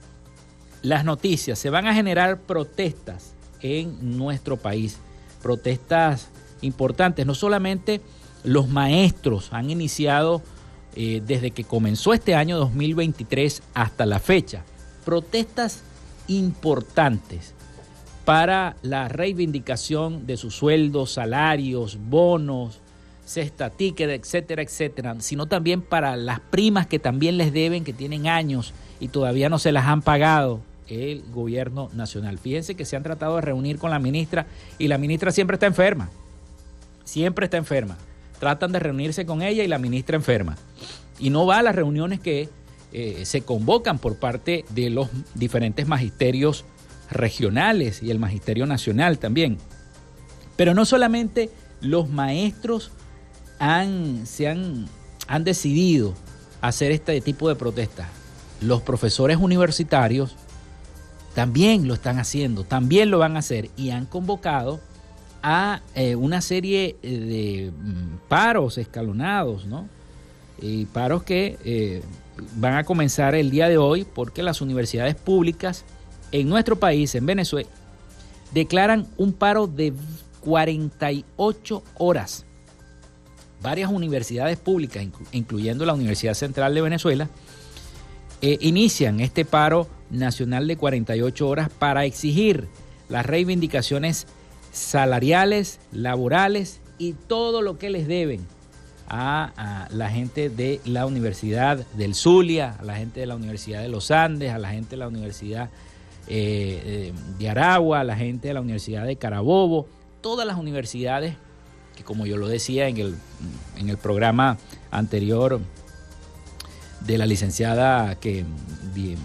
las 0.82 1.04
noticias. 1.04 1.58
Se 1.58 1.70
van 1.70 1.86
a 1.86 1.94
generar 1.94 2.42
protestas 2.42 3.34
en 3.60 4.16
nuestro 4.16 4.56
país, 4.56 4.98
protestas 5.42 6.28
importantes. 6.60 7.26
No 7.26 7.34
solamente 7.34 8.00
los 8.44 8.68
maestros 8.68 9.52
han 9.52 9.70
iniciado 9.70 10.42
eh, 10.94 11.22
desde 11.26 11.50
que 11.50 11.64
comenzó 11.64 12.12
este 12.12 12.34
año 12.34 12.58
2023 12.58 13.62
hasta 13.72 14.06
la 14.06 14.20
fecha, 14.20 14.64
protestas 15.04 15.82
importantes 16.28 17.54
para 18.24 18.76
la 18.82 19.08
reivindicación 19.08 20.26
de 20.26 20.36
sus 20.36 20.54
sueldos, 20.54 21.12
salarios, 21.12 21.98
bonos, 22.00 22.80
cesta 23.34 23.70
ticket, 23.70 24.10
etcétera, 24.10 24.62
etcétera, 24.62 25.16
sino 25.18 25.46
también 25.46 25.82
para 25.82 26.16
las 26.16 26.40
primas 26.40 26.86
que 26.86 26.98
también 26.98 27.36
les 27.36 27.52
deben, 27.52 27.84
que 27.84 27.92
tienen 27.92 28.28
años 28.28 28.72
y 29.00 29.08
todavía 29.08 29.48
no 29.48 29.58
se 29.58 29.72
las 29.72 29.86
han 29.86 30.02
pagado 30.02 30.60
el 30.86 31.24
gobierno 31.32 31.90
nacional. 31.94 32.38
Fíjense 32.38 32.74
que 32.76 32.84
se 32.84 32.96
han 32.96 33.02
tratado 33.02 33.36
de 33.36 33.42
reunir 33.42 33.78
con 33.78 33.90
la 33.90 33.98
ministra 33.98 34.46
y 34.78 34.88
la 34.88 34.98
ministra 34.98 35.32
siempre 35.32 35.56
está 35.56 35.66
enferma, 35.66 36.10
siempre 37.04 37.46
está 37.46 37.56
enferma. 37.56 37.96
Tratan 38.38 38.72
de 38.72 38.78
reunirse 38.78 39.26
con 39.26 39.42
ella 39.42 39.64
y 39.64 39.68
la 39.68 39.78
ministra 39.78 40.16
enferma. 40.16 40.56
Y 41.18 41.30
no 41.30 41.46
va 41.46 41.58
a 41.58 41.62
las 41.62 41.74
reuniones 41.74 42.20
que 42.20 42.48
eh, 42.92 43.24
se 43.24 43.42
convocan 43.42 43.98
por 43.98 44.16
parte 44.16 44.64
de 44.70 44.90
los 44.90 45.08
diferentes 45.34 45.88
magisterios 45.88 46.64
regionales 47.10 48.02
y 48.02 48.10
el 48.10 48.18
magisterio 48.18 48.66
nacional 48.66 49.18
también. 49.18 49.58
Pero 50.56 50.74
no 50.74 50.84
solamente 50.84 51.50
los 51.80 52.08
maestros 52.08 52.90
han, 53.64 54.26
se 54.26 54.46
han, 54.46 54.86
decidido 55.40 56.12
hacer 56.60 56.92
este 56.92 57.18
tipo 57.22 57.48
de 57.48 57.54
protestas. 57.54 58.08
Los 58.60 58.82
profesores 58.82 59.38
universitarios 59.38 60.36
también 61.34 61.88
lo 61.88 61.94
están 61.94 62.18
haciendo, 62.18 62.64
también 62.64 63.10
lo 63.10 63.18
van 63.18 63.36
a 63.36 63.38
hacer 63.38 63.70
y 63.76 63.90
han 63.90 64.04
convocado 64.04 64.80
a 65.42 65.80
eh, 65.94 66.14
una 66.14 66.42
serie 66.42 66.96
eh, 67.02 67.10
de 67.10 67.70
mm, 67.70 68.28
paros 68.28 68.76
escalonados, 68.76 69.64
¿no? 69.64 69.88
Y 70.60 70.84
paros 70.84 71.22
que 71.22 71.58
eh, 71.64 72.02
van 72.56 72.74
a 72.74 72.84
comenzar 72.84 73.34
el 73.34 73.50
día 73.50 73.68
de 73.68 73.78
hoy 73.78 74.04
porque 74.04 74.42
las 74.42 74.60
universidades 74.60 75.14
públicas 75.14 75.84
en 76.32 76.50
nuestro 76.50 76.76
país, 76.76 77.14
en 77.14 77.24
Venezuela, 77.24 77.70
declaran 78.52 79.06
un 79.16 79.32
paro 79.32 79.66
de 79.66 79.94
48 80.42 81.82
horas 81.96 82.43
varias 83.64 83.90
universidades 83.90 84.58
públicas, 84.58 85.06
incluyendo 85.32 85.86
la 85.86 85.94
Universidad 85.94 86.34
Central 86.34 86.74
de 86.74 86.82
Venezuela, 86.82 87.30
eh, 88.42 88.58
inician 88.60 89.20
este 89.20 89.46
paro 89.46 89.88
nacional 90.10 90.68
de 90.68 90.76
48 90.76 91.48
horas 91.48 91.70
para 91.70 92.04
exigir 92.04 92.68
las 93.08 93.24
reivindicaciones 93.24 94.26
salariales, 94.70 95.80
laborales 95.92 96.80
y 96.98 97.14
todo 97.14 97.62
lo 97.62 97.78
que 97.78 97.88
les 97.88 98.06
deben 98.06 98.46
a, 99.08 99.88
la 99.90 100.10
gente 100.10 100.50
de 100.50 100.80
la 100.84 101.06
Universidad 101.06 101.86
del 101.94 102.14
Zulia, 102.14 102.76
a 102.78 102.84
la 102.84 102.96
gente 102.96 103.20
de 103.20 103.26
la 103.26 103.34
Universidad 103.34 103.80
de 103.80 103.88
los 103.88 104.10
Andes, 104.10 104.52
a 104.52 104.58
la 104.58 104.70
gente 104.70 104.90
de 104.90 104.96
la 104.98 105.08
Universidad 105.08 105.70
eh, 106.26 106.82
eh, 106.84 107.12
de 107.38 107.48
Aragua, 107.48 108.00
a 108.00 108.04
la 108.04 108.16
gente 108.16 108.48
de 108.48 108.54
la 108.54 108.60
Universidad 108.60 109.06
de 109.06 109.16
Carabobo, 109.16 109.86
todas 110.20 110.46
las 110.46 110.58
universidades 110.58 111.36
que 111.96 112.04
como 112.04 112.26
yo 112.26 112.36
lo 112.36 112.48
decía 112.48 112.88
en 112.88 112.98
el, 112.98 113.14
en 113.76 113.90
el 113.90 113.98
programa 113.98 114.58
anterior 114.90 115.60
de 117.00 117.18
la 117.18 117.26
licenciada 117.26 118.14
que 118.16 118.44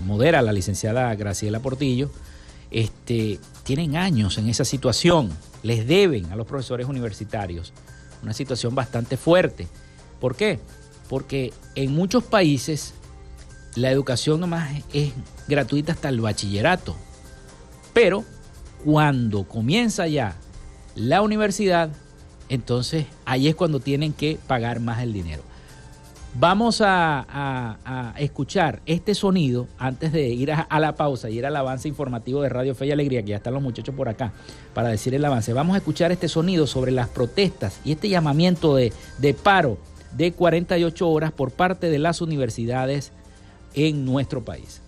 modera 0.05 0.41
la 0.41 0.51
licenciada 0.51 1.13
Graciela 1.15 1.59
Portillo, 1.59 2.11
este, 2.71 3.39
tienen 3.63 3.95
años 3.95 4.37
en 4.37 4.49
esa 4.49 4.65
situación, 4.65 5.29
les 5.63 5.87
deben 5.87 6.31
a 6.31 6.35
los 6.35 6.47
profesores 6.47 6.87
universitarios, 6.87 7.73
una 8.21 8.33
situación 8.33 8.75
bastante 8.75 9.17
fuerte. 9.17 9.67
¿Por 10.19 10.35
qué? 10.35 10.59
Porque 11.07 11.53
en 11.75 11.93
muchos 11.93 12.23
países 12.23 12.93
la 13.75 13.91
educación 13.91 14.39
nomás 14.39 14.69
es 14.93 15.13
gratuita 15.47 15.93
hasta 15.93 16.09
el 16.09 16.19
bachillerato, 16.21 16.95
pero 17.93 18.25
cuando 18.83 19.43
comienza 19.47 20.07
ya 20.07 20.35
la 20.95 21.21
universidad, 21.21 21.89
entonces 22.49 23.05
ahí 23.25 23.47
es 23.47 23.55
cuando 23.55 23.79
tienen 23.79 24.13
que 24.13 24.37
pagar 24.47 24.79
más 24.79 25.01
el 25.01 25.13
dinero. 25.13 25.43
Vamos 26.35 26.81
a, 26.85 28.13
escuchar 28.17 28.81
este 28.85 29.15
sonido 29.15 29.67
antes 29.77 30.11
de 30.11 30.29
ir 30.29 30.51
a, 30.51 30.79
la 30.79 30.95
pausa 30.95 31.29
y 31.29 31.37
ir 31.39 31.45
al 31.45 31.55
avance 31.55 31.87
informativo 31.87 32.41
de 32.41 32.49
Radio 32.49 32.75
Fe 32.75 32.85
y 32.87 32.91
Alegría, 32.91 33.23
que 33.23 33.29
ya 33.29 33.37
están 33.37 33.53
los 33.53 33.63
muchachos 33.63 33.95
por 33.95 34.09
acá 34.09 34.31
para 34.73 34.89
decir 34.89 35.15
el 35.15 35.25
avance. 35.25 35.53
Vamos 35.53 35.73
a 35.73 35.77
escuchar 35.77 36.11
este 36.11 36.27
sonido 36.27 36.67
sobre 36.67 36.91
las 36.91 37.09
protestas 37.09 37.79
y 37.83 37.93
este 37.93 38.09
llamamiento 38.09 38.75
de, 38.75 38.93
de 39.17 39.33
paro 39.33 39.79
de 40.15 40.31
48 40.31 41.09
horas 41.09 41.31
por 41.31 41.51
parte 41.51 41.89
de 41.89 41.99
las 41.99 42.21
universidades 42.21 43.11
en 43.73 44.05
nuestro 44.05 44.43
país. 44.43 44.81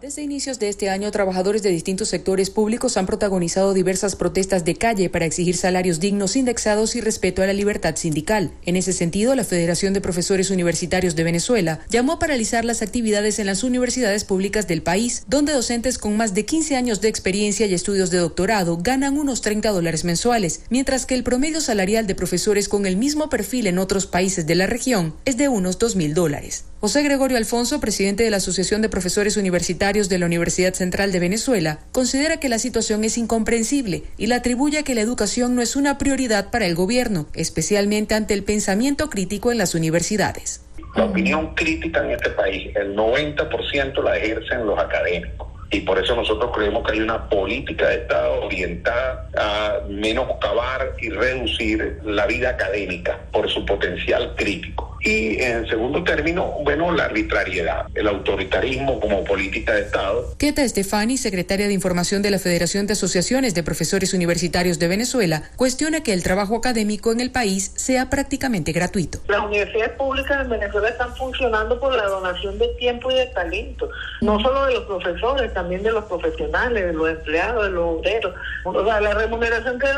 Desde 0.00 0.22
inicios 0.22 0.60
de 0.60 0.68
este 0.68 0.90
año, 0.90 1.10
trabajadores 1.10 1.64
de 1.64 1.70
distintos 1.70 2.08
sectores 2.08 2.50
públicos 2.50 2.96
han 2.96 3.06
protagonizado 3.06 3.74
diversas 3.74 4.14
protestas 4.14 4.64
de 4.64 4.76
calle 4.76 5.10
para 5.10 5.24
exigir 5.24 5.56
salarios 5.56 5.98
dignos, 5.98 6.36
indexados 6.36 6.94
y 6.94 7.00
respeto 7.00 7.42
a 7.42 7.48
la 7.48 7.52
libertad 7.52 7.96
sindical. 7.96 8.52
En 8.64 8.76
ese 8.76 8.92
sentido, 8.92 9.34
la 9.34 9.42
Federación 9.42 9.94
de 9.94 10.00
Profesores 10.00 10.50
Universitarios 10.50 11.16
de 11.16 11.24
Venezuela 11.24 11.80
llamó 11.90 12.12
a 12.12 12.18
paralizar 12.20 12.64
las 12.64 12.80
actividades 12.80 13.40
en 13.40 13.46
las 13.46 13.64
universidades 13.64 14.22
públicas 14.22 14.68
del 14.68 14.82
país, 14.82 15.24
donde 15.26 15.52
docentes 15.52 15.98
con 15.98 16.16
más 16.16 16.32
de 16.32 16.44
15 16.44 16.76
años 16.76 17.00
de 17.00 17.08
experiencia 17.08 17.66
y 17.66 17.74
estudios 17.74 18.12
de 18.12 18.18
doctorado 18.18 18.78
ganan 18.80 19.18
unos 19.18 19.40
30 19.40 19.68
dólares 19.70 20.04
mensuales, 20.04 20.60
mientras 20.70 21.06
que 21.06 21.16
el 21.16 21.24
promedio 21.24 21.60
salarial 21.60 22.06
de 22.06 22.14
profesores 22.14 22.68
con 22.68 22.86
el 22.86 22.96
mismo 22.96 23.28
perfil 23.28 23.66
en 23.66 23.80
otros 23.80 24.06
países 24.06 24.46
de 24.46 24.54
la 24.54 24.68
región 24.68 25.16
es 25.24 25.36
de 25.36 25.48
unos 25.48 25.76
2 25.80 25.96
mil 25.96 26.14
dólares. 26.14 26.66
José 26.80 27.02
Gregorio 27.02 27.36
Alfonso, 27.38 27.80
presidente 27.80 28.22
de 28.22 28.30
la 28.30 28.36
Asociación 28.36 28.82
de 28.82 28.88
Profesores 28.88 29.36
Universitarios 29.36 30.08
de 30.08 30.20
la 30.20 30.26
Universidad 30.26 30.74
Central 30.74 31.10
de 31.10 31.18
Venezuela, 31.18 31.80
considera 31.90 32.38
que 32.38 32.48
la 32.48 32.60
situación 32.60 33.02
es 33.02 33.18
incomprensible 33.18 34.04
y 34.16 34.28
la 34.28 34.36
atribuye 34.36 34.78
a 34.78 34.82
que 34.84 34.94
la 34.94 35.00
educación 35.00 35.56
no 35.56 35.62
es 35.62 35.74
una 35.74 35.98
prioridad 35.98 36.52
para 36.52 36.66
el 36.66 36.76
gobierno, 36.76 37.26
especialmente 37.34 38.14
ante 38.14 38.32
el 38.34 38.44
pensamiento 38.44 39.10
crítico 39.10 39.50
en 39.50 39.58
las 39.58 39.74
universidades. 39.74 40.64
La 40.94 41.06
opinión 41.06 41.52
crítica 41.56 42.04
en 42.04 42.12
este 42.12 42.30
país, 42.30 42.70
el 42.76 42.94
90% 42.94 44.00
la 44.04 44.16
ejercen 44.16 44.64
los 44.64 44.78
académicos. 44.78 45.48
Y 45.70 45.80
por 45.80 45.98
eso 45.98 46.16
nosotros 46.16 46.50
creemos 46.54 46.86
que 46.86 46.92
hay 46.92 47.00
una 47.00 47.28
política 47.28 47.88
de 47.88 47.96
Estado 47.96 48.44
orientada 48.44 49.28
a 49.36 49.78
menoscabar 49.88 50.94
y 51.00 51.10
reducir 51.10 52.00
la 52.04 52.26
vida 52.26 52.50
académica 52.50 53.18
por 53.32 53.48
su 53.50 53.64
potencial 53.66 54.34
crítico. 54.36 54.96
Y 55.00 55.40
en 55.40 55.68
segundo 55.68 56.02
término, 56.02 56.56
bueno, 56.64 56.90
la 56.92 57.04
arbitrariedad, 57.04 57.86
el 57.94 58.08
autoritarismo 58.08 58.98
como 58.98 59.22
política 59.24 59.74
de 59.74 59.82
Estado. 59.82 60.34
Keta 60.38 60.62
Estefani, 60.62 61.16
secretaria 61.16 61.68
de 61.68 61.72
Información 61.72 62.20
de 62.20 62.30
la 62.30 62.38
Federación 62.38 62.86
de 62.86 62.94
Asociaciones 62.94 63.54
de 63.54 63.62
Profesores 63.62 64.12
Universitarios 64.12 64.78
de 64.78 64.88
Venezuela, 64.88 65.42
cuestiona 65.56 66.02
que 66.02 66.12
el 66.12 66.22
trabajo 66.22 66.56
académico 66.56 67.12
en 67.12 67.20
el 67.20 67.30
país 67.30 67.72
sea 67.76 68.10
prácticamente 68.10 68.72
gratuito. 68.72 69.18
Las 69.28 69.44
universidades 69.44 69.92
públicas 69.92 70.40
en 70.42 70.50
Venezuela 70.50 70.88
están 70.88 71.14
funcionando 71.14 71.78
por 71.78 71.94
la 71.94 72.06
donación 72.06 72.58
de 72.58 72.68
tiempo 72.78 73.10
y 73.10 73.14
de 73.14 73.26
talento, 73.26 73.88
no 74.20 74.40
solo 74.40 74.66
de 74.66 74.74
los 74.74 74.84
profesores, 74.84 75.52
también 75.58 75.82
de 75.82 75.90
los 75.90 76.04
profesionales, 76.04 76.86
de 76.86 76.92
los 76.92 77.10
empleados, 77.10 77.64
de 77.64 77.70
los 77.70 77.98
obreros. 77.98 78.32
O 78.64 78.84
sea, 78.84 79.00
la 79.00 79.12
remuneración 79.14 79.76
que 79.80 79.88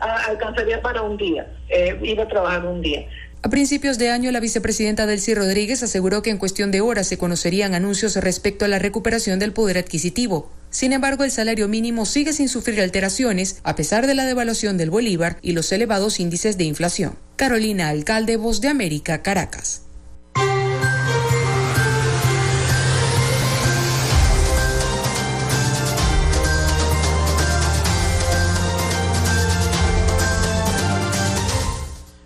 alcanzaría 0.00 0.80
para 0.80 1.02
un 1.02 1.18
día, 1.18 1.46
eh, 1.68 1.98
ir 2.02 2.18
a 2.18 2.26
trabajar 2.26 2.64
un 2.64 2.80
día. 2.80 3.06
A 3.42 3.50
principios 3.50 3.98
de 3.98 4.08
año, 4.08 4.30
la 4.30 4.40
vicepresidenta 4.40 5.04
Delcy 5.04 5.34
Rodríguez 5.34 5.82
aseguró 5.82 6.22
que 6.22 6.30
en 6.30 6.38
cuestión 6.38 6.70
de 6.70 6.80
horas 6.80 7.08
se 7.08 7.18
conocerían 7.18 7.74
anuncios 7.74 8.16
respecto 8.16 8.64
a 8.64 8.68
la 8.68 8.78
recuperación 8.78 9.38
del 9.38 9.52
poder 9.52 9.76
adquisitivo. 9.76 10.50
Sin 10.70 10.94
embargo, 10.94 11.24
el 11.24 11.30
salario 11.30 11.68
mínimo 11.68 12.06
sigue 12.06 12.32
sin 12.32 12.48
sufrir 12.48 12.80
alteraciones 12.80 13.60
a 13.64 13.76
pesar 13.76 14.06
de 14.06 14.14
la 14.14 14.24
devaluación 14.24 14.78
del 14.78 14.88
bolívar 14.88 15.36
y 15.42 15.52
los 15.52 15.70
elevados 15.72 16.20
índices 16.20 16.56
de 16.56 16.64
inflación. 16.64 17.18
Carolina 17.36 17.90
Alcalde, 17.90 18.36
Voz 18.36 18.62
de 18.62 18.68
América, 18.68 19.22
Caracas. 19.22 19.82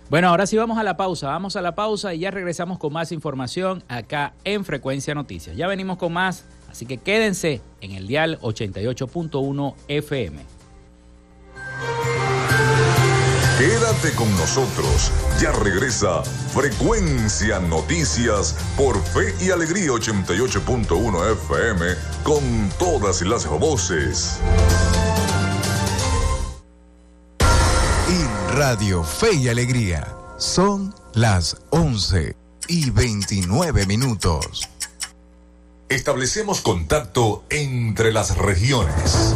Bueno, 0.09 0.29
ahora 0.29 0.47
sí 0.47 0.55
vamos 0.55 0.77
a 0.77 0.83
la 0.83 0.95
pausa. 0.95 1.27
Vamos 1.27 1.55
a 1.55 1.61
la 1.61 1.75
pausa 1.75 2.13
y 2.13 2.19
ya 2.19 2.31
regresamos 2.31 2.79
con 2.79 2.93
más 2.93 3.11
información 3.11 3.83
acá 3.89 4.33
en 4.45 4.63
Frecuencia 4.63 5.13
Noticias. 5.13 5.57
Ya 5.57 5.67
venimos 5.67 5.97
con 5.97 6.13
más, 6.13 6.45
así 6.69 6.85
que 6.85 6.97
quédense 6.97 7.61
en 7.81 7.91
el 7.91 8.07
dial 8.07 8.39
88.1 8.39 9.75
FM. 9.89 10.57
Quédate 13.57 14.13
con 14.15 14.29
nosotros. 14.37 15.11
Ya 15.41 15.51
regresa 15.51 16.23
Frecuencia 16.23 17.59
Noticias 17.59 18.55
por 18.77 19.01
Fe 19.03 19.33
y 19.43 19.49
Alegría 19.49 19.89
88.1 19.89 21.31
FM 21.33 21.85
con 22.23 22.69
todas 22.77 23.23
las 23.23 23.47
voces. 23.47 24.39
Radio 28.57 29.03
Fe 29.03 29.35
y 29.35 29.49
Alegría. 29.49 30.15
Son 30.39 30.91
las 31.13 31.57
11 31.69 32.35
y 32.67 32.89
29 32.89 33.85
minutos. 33.85 34.67
Establecemos 35.89 36.61
contacto 36.61 37.43
entre 37.51 38.11
las 38.11 38.35
regiones. 38.35 39.35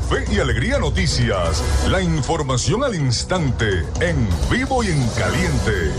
Fe 0.00 0.24
y 0.32 0.38
Alegría 0.38 0.78
Noticias. 0.78 1.62
La 1.88 2.00
información 2.00 2.84
al 2.84 2.94
instante, 2.94 3.84
en 4.00 4.28
vivo 4.50 4.82
y 4.82 4.88
en 4.88 5.08
caliente. 5.10 5.92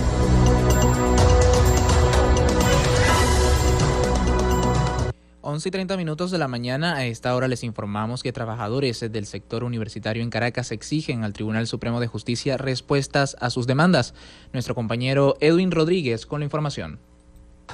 Once 5.41 5.67
y 5.67 5.71
30 5.71 5.97
minutos 5.97 6.31
de 6.31 6.37
la 6.37 6.47
mañana, 6.47 6.95
a 6.95 7.05
esta 7.05 7.35
hora 7.35 7.47
les 7.47 7.63
informamos 7.63 8.23
que 8.23 8.31
trabajadores 8.31 8.99
del 8.99 9.25
sector 9.25 9.63
universitario 9.63 10.23
en 10.23 10.29
Caracas 10.29 10.71
exigen 10.71 11.23
al 11.23 11.33
Tribunal 11.33 11.67
Supremo 11.67 11.99
de 11.99 12.07
Justicia 12.07 12.57
respuestas 12.57 13.35
a 13.39 13.49
sus 13.49 13.67
demandas. 13.67 14.13
Nuestro 14.53 14.75
compañero 14.75 15.35
Edwin 15.41 15.71
Rodríguez 15.71 16.25
con 16.25 16.41
la 16.41 16.45
información. 16.45 16.99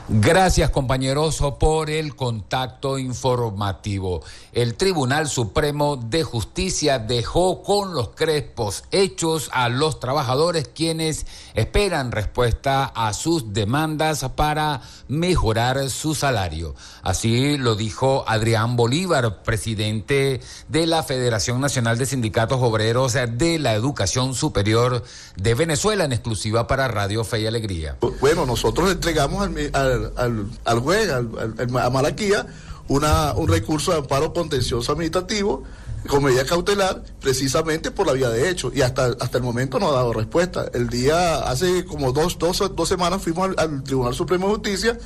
Gracias 0.09 0.69
compañeros 0.69 1.43
por 1.59 1.89
el 1.89 2.15
contacto 2.15 2.97
informativo. 2.97 4.23
El 4.53 4.75
Tribunal 4.75 5.27
Supremo 5.27 5.97
de 5.97 6.23
Justicia 6.23 6.99
dejó 6.99 7.61
con 7.61 7.93
los 7.93 8.09
crespos 8.09 8.85
hechos 8.91 9.49
a 9.51 9.67
los 9.69 9.99
trabajadores 9.99 10.69
quienes 10.69 11.25
esperan 11.53 12.11
respuesta 12.11 12.85
a 12.85 13.13
sus 13.13 13.53
demandas 13.53 14.25
para 14.35 14.81
mejorar 15.09 15.89
su 15.89 16.15
salario. 16.15 16.75
Así 17.01 17.57
lo 17.57 17.75
dijo 17.75 18.23
Adrián 18.27 18.77
Bolívar, 18.77 19.43
presidente 19.43 20.39
de 20.69 20.87
la 20.87 21.03
Federación 21.03 21.59
Nacional 21.59 21.97
de 21.97 22.05
Sindicatos 22.05 22.59
Obreros 22.61 23.13
de 23.13 23.59
la 23.59 23.73
Educación 23.73 24.33
Superior 24.33 25.03
de 25.35 25.53
Venezuela, 25.53 26.05
en 26.05 26.13
exclusiva 26.13 26.67
para 26.67 26.87
Radio 26.87 27.23
Fe 27.23 27.41
y 27.41 27.47
Alegría. 27.47 27.97
Bueno, 28.21 28.45
nosotros 28.45 28.91
entregamos 28.91 29.43
al 29.43 29.57
al, 29.73 29.86
al, 30.15 30.79
juez, 30.79 31.09
a 31.11 31.89
Malaquía, 31.89 32.45
una, 32.87 33.33
un 33.33 33.47
recurso 33.47 33.91
de 33.91 33.97
amparo 33.97 34.33
contencioso 34.33 34.91
administrativo 34.91 35.63
con 36.07 36.23
medida 36.23 36.45
cautelar 36.45 37.03
precisamente 37.19 37.91
por 37.91 38.07
la 38.07 38.13
vía 38.13 38.29
de 38.29 38.49
hecho 38.49 38.71
y 38.73 38.81
hasta, 38.81 39.07
hasta 39.19 39.37
el 39.37 39.43
momento 39.43 39.79
no 39.79 39.89
ha 39.89 39.93
dado 39.93 40.13
respuesta. 40.13 40.69
El 40.73 40.89
día, 40.89 41.39
hace 41.49 41.85
como 41.85 42.11
dos, 42.13 42.37
dos, 42.39 42.63
dos 42.75 42.87
semanas 42.87 43.21
fuimos 43.21 43.49
al 43.57 43.83
Tribunal 43.83 44.13
Supremo 44.13 44.47
de 44.47 44.53
Justicia 44.53 44.97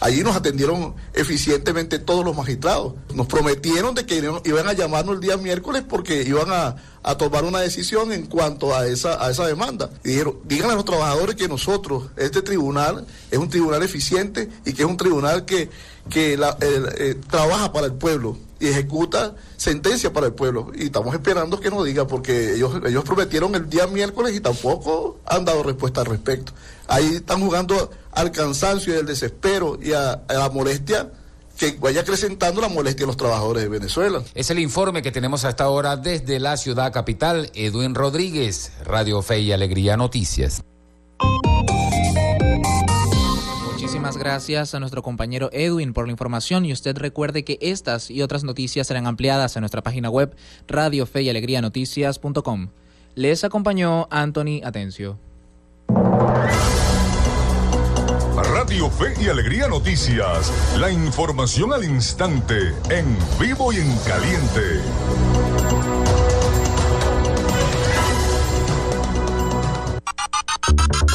Allí 0.00 0.22
nos 0.22 0.36
atendieron 0.36 0.94
eficientemente 1.14 1.98
todos 1.98 2.24
los 2.24 2.36
magistrados. 2.36 2.94
Nos 3.14 3.26
prometieron 3.26 3.94
de 3.94 4.04
que 4.06 4.16
iban 4.44 4.68
a 4.68 4.72
llamarnos 4.72 5.16
el 5.16 5.20
día 5.20 5.36
miércoles 5.36 5.82
porque 5.88 6.22
iban 6.22 6.48
a, 6.50 6.76
tomar 7.18 7.44
una 7.44 7.60
decisión 7.60 8.12
en 8.12 8.26
cuanto 8.26 8.74
a 8.74 8.86
esa, 8.86 9.24
a 9.24 9.30
esa 9.30 9.46
demanda. 9.46 9.90
Y 10.04 10.08
dijeron, 10.10 10.38
díganle 10.44 10.72
a 10.72 10.76
los 10.76 10.84
trabajadores 10.84 11.36
que 11.36 11.48
nosotros, 11.48 12.04
este 12.16 12.42
tribunal, 12.42 13.06
es 13.30 13.38
un 13.38 13.48
tribunal 13.48 13.82
eficiente 13.82 14.48
y 14.64 14.72
que 14.72 14.82
es 14.82 14.88
un 14.88 14.96
tribunal 14.96 15.44
que, 15.44 15.70
que 16.10 16.34
eh, 16.34 17.14
trabaja 17.28 17.72
para 17.72 17.86
el 17.86 17.92
pueblo 17.94 18.38
y 18.60 18.68
ejecuta 18.68 19.34
sentencia 19.56 20.12
para 20.12 20.26
el 20.26 20.32
pueblo. 20.32 20.70
Y 20.74 20.84
estamos 20.84 21.14
esperando 21.14 21.60
que 21.60 21.70
nos 21.70 21.84
diga, 21.84 22.06
porque 22.06 22.54
ellos, 22.54 22.80
ellos 22.86 23.04
prometieron 23.04 23.54
el 23.54 23.68
día 23.68 23.86
miércoles 23.86 24.34
y 24.34 24.40
tampoco 24.40 25.18
han 25.26 25.44
dado 25.44 25.62
respuesta 25.62 26.00
al 26.00 26.06
respecto. 26.06 26.52
Ahí 26.86 27.16
están 27.16 27.40
jugando 27.40 27.90
al 28.12 28.30
cansancio 28.30 28.94
y 28.94 28.98
al 28.98 29.06
desespero 29.06 29.78
y 29.82 29.92
a, 29.92 30.22
la 30.28 30.50
molestia 30.50 31.10
que 31.58 31.76
vaya 31.80 32.00
acrecentando 32.00 32.60
la 32.60 32.68
molestia 32.68 33.04
de 33.04 33.06
los 33.06 33.16
trabajadores 33.16 33.62
de 33.62 33.68
Venezuela. 33.68 34.22
Es 34.34 34.50
el 34.50 34.58
informe 34.58 35.02
que 35.02 35.12
tenemos 35.12 35.44
hasta 35.44 35.64
ahora 35.64 35.96
desde 35.96 36.40
la 36.40 36.56
ciudad 36.56 36.92
capital. 36.92 37.50
Edwin 37.54 37.94
Rodríguez, 37.94 38.72
Radio 38.84 39.22
Fe 39.22 39.40
y 39.40 39.52
Alegría 39.52 39.96
Noticias. 39.96 40.62
Muchísimas 44.04 44.22
gracias 44.22 44.74
a 44.74 44.80
nuestro 44.80 45.02
compañero 45.02 45.48
Edwin 45.50 45.94
por 45.94 46.04
la 46.04 46.10
información 46.10 46.66
y 46.66 46.74
usted 46.74 46.94
recuerde 46.98 47.42
que 47.42 47.56
estas 47.62 48.10
y 48.10 48.20
otras 48.20 48.44
noticias 48.44 48.86
serán 48.86 49.06
ampliadas 49.06 49.56
en 49.56 49.62
nuestra 49.62 49.82
página 49.82 50.10
web 50.10 50.36
Radio 50.68 51.06
Fe 51.06 51.22
y 51.22 51.30
Alegría 51.30 51.62
Noticias.com. 51.62 52.68
Les 53.14 53.44
acompañó 53.44 54.06
Anthony 54.10 54.60
Atencio. 54.62 55.18
Radio 58.52 58.90
Fe 58.90 59.14
y 59.22 59.28
Alegría 59.28 59.68
Noticias. 59.68 60.52
La 60.78 60.90
información 60.90 61.72
al 61.72 61.84
instante, 61.84 62.74
en 62.90 63.06
vivo 63.40 63.72
y 63.72 63.76
en 63.76 63.96
caliente. 64.06 66.03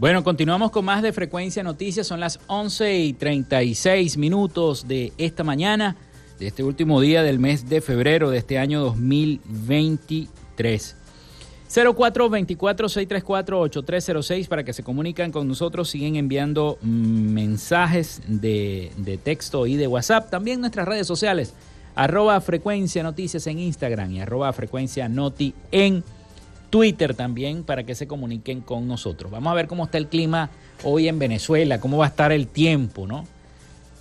Bueno, 0.00 0.24
continuamos 0.24 0.70
con 0.70 0.86
más 0.86 1.02
de 1.02 1.12
Frecuencia 1.12 1.62
Noticias. 1.62 2.06
Son 2.06 2.20
las 2.20 2.40
11 2.46 3.00
y 3.00 3.12
36 3.12 4.16
minutos 4.16 4.88
de 4.88 5.12
esta 5.18 5.44
mañana, 5.44 5.94
de 6.38 6.46
este 6.46 6.62
último 6.62 7.02
día 7.02 7.22
del 7.22 7.38
mes 7.38 7.68
de 7.68 7.82
febrero 7.82 8.30
de 8.30 8.38
este 8.38 8.58
año 8.58 8.80
2023. 8.80 10.96
0424-634-8306 11.68 14.48
para 14.48 14.64
que 14.64 14.72
se 14.72 14.82
comunican 14.82 15.32
con 15.32 15.46
nosotros. 15.46 15.90
Siguen 15.90 16.16
enviando 16.16 16.78
mensajes 16.80 18.22
de, 18.26 18.92
de, 18.96 19.18
texto 19.18 19.66
y 19.66 19.76
de 19.76 19.86
WhatsApp. 19.86 20.30
También 20.30 20.60
nuestras 20.60 20.88
redes 20.88 21.06
sociales. 21.06 21.52
Arroba 21.94 22.40
Frecuencia 22.40 23.02
Noticias 23.02 23.46
en 23.46 23.58
Instagram 23.58 24.12
y 24.12 24.22
arroba 24.22 24.50
Frecuencia 24.54 25.10
Noti 25.10 25.52
en 25.70 26.02
Twitter 26.70 27.14
también 27.14 27.64
para 27.64 27.84
que 27.84 27.94
se 27.94 28.06
comuniquen 28.06 28.60
con 28.60 28.88
nosotros. 28.88 29.30
Vamos 29.30 29.50
a 29.50 29.54
ver 29.54 29.66
cómo 29.66 29.84
está 29.84 29.98
el 29.98 30.08
clima 30.08 30.50
hoy 30.84 31.08
en 31.08 31.18
Venezuela, 31.18 31.80
cómo 31.80 31.98
va 31.98 32.06
a 32.06 32.08
estar 32.08 32.32
el 32.32 32.46
tiempo, 32.46 33.06
¿no? 33.06 33.26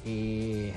Eh, 0.05 0.73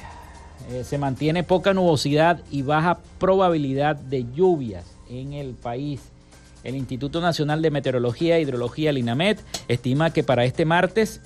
eh, 0.70 0.84
se 0.84 0.98
mantiene 0.98 1.42
poca 1.42 1.74
nubosidad 1.74 2.40
y 2.50 2.62
baja 2.62 2.98
probabilidad 3.18 3.96
de 3.96 4.24
lluvias 4.34 4.84
en 5.08 5.34
el 5.34 5.54
país. 5.54 6.00
El 6.64 6.76
Instituto 6.76 7.20
Nacional 7.20 7.60
de 7.60 7.70
Meteorología 7.70 8.36
e 8.36 8.42
Hidrología, 8.42 8.90
el 8.90 8.98
INAMET, 8.98 9.40
estima 9.68 10.12
que 10.12 10.22
para 10.22 10.44
este 10.44 10.64
martes 10.64 11.20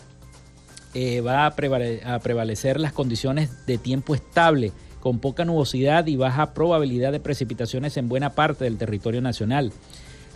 eh, 0.95 1.21
va 1.21 1.47
a 1.47 1.55
prevalecer 1.55 2.81
las 2.81 2.93
condiciones 2.93 3.67
de 3.67 3.77
tiempo 3.77 4.15
estable, 4.15 4.73
con 5.01 5.19
poca 5.19 5.45
nubosidad 5.45 6.07
y 6.07 6.17
baja 6.17 6.55
probabilidad 6.55 7.13
de 7.13 7.21
precipitaciones 7.21 7.97
en 7.97 8.09
buena 8.09 8.31
parte 8.31 8.65
del 8.65 8.79
territorio 8.79 9.21
nacional. 9.21 9.73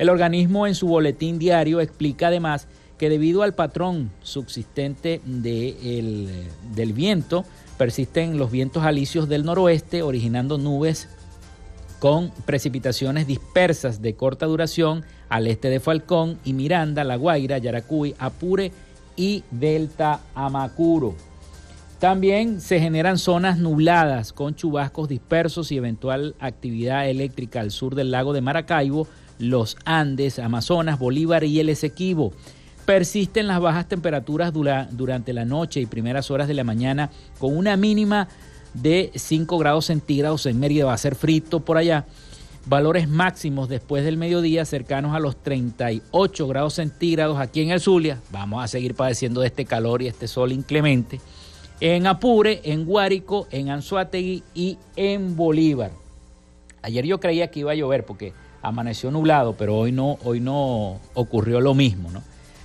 El 0.00 0.08
organismo 0.08 0.66
en 0.66 0.74
su 0.74 0.88
boletín 0.88 1.38
diario 1.38 1.78
explica 1.78 2.28
además 2.28 2.68
que 2.96 3.10
debido 3.10 3.42
al 3.42 3.52
patrón 3.52 4.10
subsistente 4.22 5.20
del 5.26 6.92
viento, 6.94 7.44
persisten 7.76 8.38
los 8.38 8.50
vientos 8.50 8.82
alisios 8.84 9.28
del 9.28 9.44
noroeste 9.44 10.00
originando 10.00 10.56
nubes 10.56 11.10
con 11.98 12.30
precipitaciones 12.46 13.26
dispersas 13.26 14.00
de 14.00 14.14
corta 14.14 14.46
duración 14.46 15.04
al 15.28 15.46
este 15.46 15.68
de 15.68 15.80
Falcón 15.80 16.38
y 16.46 16.54
Miranda, 16.54 17.04
La 17.04 17.16
Guaira, 17.16 17.58
Yaracuy, 17.58 18.14
Apure 18.18 18.72
y 19.16 19.44
Delta 19.50 20.20
Amacuro. 20.34 21.14
También 21.98 22.62
se 22.62 22.80
generan 22.80 23.18
zonas 23.18 23.58
nubladas 23.58 24.32
con 24.32 24.54
chubascos 24.54 25.10
dispersos 25.10 25.70
y 25.70 25.76
eventual 25.76 26.36
actividad 26.40 27.06
eléctrica 27.06 27.60
al 27.60 27.70
sur 27.70 27.94
del 27.94 28.10
lago 28.10 28.32
de 28.32 28.40
Maracaibo, 28.40 29.06
los 29.40 29.76
Andes, 29.84 30.38
Amazonas, 30.38 30.98
Bolívar 30.98 31.42
y 31.42 31.58
el 31.58 31.68
Esequibo. 31.68 32.32
Persisten 32.84 33.46
las 33.46 33.60
bajas 33.60 33.88
temperaturas 33.88 34.52
durante 34.52 35.32
la 35.32 35.44
noche 35.44 35.80
y 35.80 35.86
primeras 35.86 36.30
horas 36.30 36.48
de 36.48 36.54
la 36.54 36.64
mañana 36.64 37.10
con 37.38 37.56
una 37.56 37.76
mínima 37.76 38.28
de 38.74 39.10
5 39.14 39.58
grados 39.58 39.86
centígrados 39.86 40.46
en 40.46 40.60
Mérida, 40.60 40.84
va 40.84 40.92
a 40.92 40.98
ser 40.98 41.14
frito 41.14 41.60
por 41.60 41.76
allá. 41.76 42.06
Valores 42.66 43.08
máximos 43.08 43.68
después 43.68 44.04
del 44.04 44.16
mediodía 44.16 44.64
cercanos 44.64 45.14
a 45.14 45.18
los 45.18 45.36
38 45.42 46.46
grados 46.46 46.74
centígrados 46.74 47.38
aquí 47.38 47.62
en 47.62 47.70
el 47.70 47.80
Zulia. 47.80 48.20
Vamos 48.30 48.62
a 48.62 48.68
seguir 48.68 48.94
padeciendo 48.94 49.40
de 49.40 49.46
este 49.46 49.64
calor 49.64 50.02
y 50.02 50.08
este 50.08 50.28
sol 50.28 50.52
inclemente. 50.52 51.20
En 51.80 52.06
Apure, 52.06 52.60
en 52.64 52.84
Guárico, 52.84 53.48
en 53.50 53.70
Anzuategui 53.70 54.42
y 54.54 54.78
en 54.96 55.36
Bolívar. 55.36 55.92
Ayer 56.82 57.06
yo 57.06 57.18
creía 57.18 57.50
que 57.50 57.60
iba 57.60 57.72
a 57.72 57.76
llover 57.76 58.04
porque 58.04 58.34
amaneció 58.62 59.10
nublado, 59.10 59.54
pero 59.56 59.76
hoy 59.76 59.92
no, 59.92 60.18
hoy 60.24 60.40
no 60.40 61.00
ocurrió 61.14 61.60
lo 61.60 61.74
mismo, 61.74 62.10
¿no? 62.10 62.22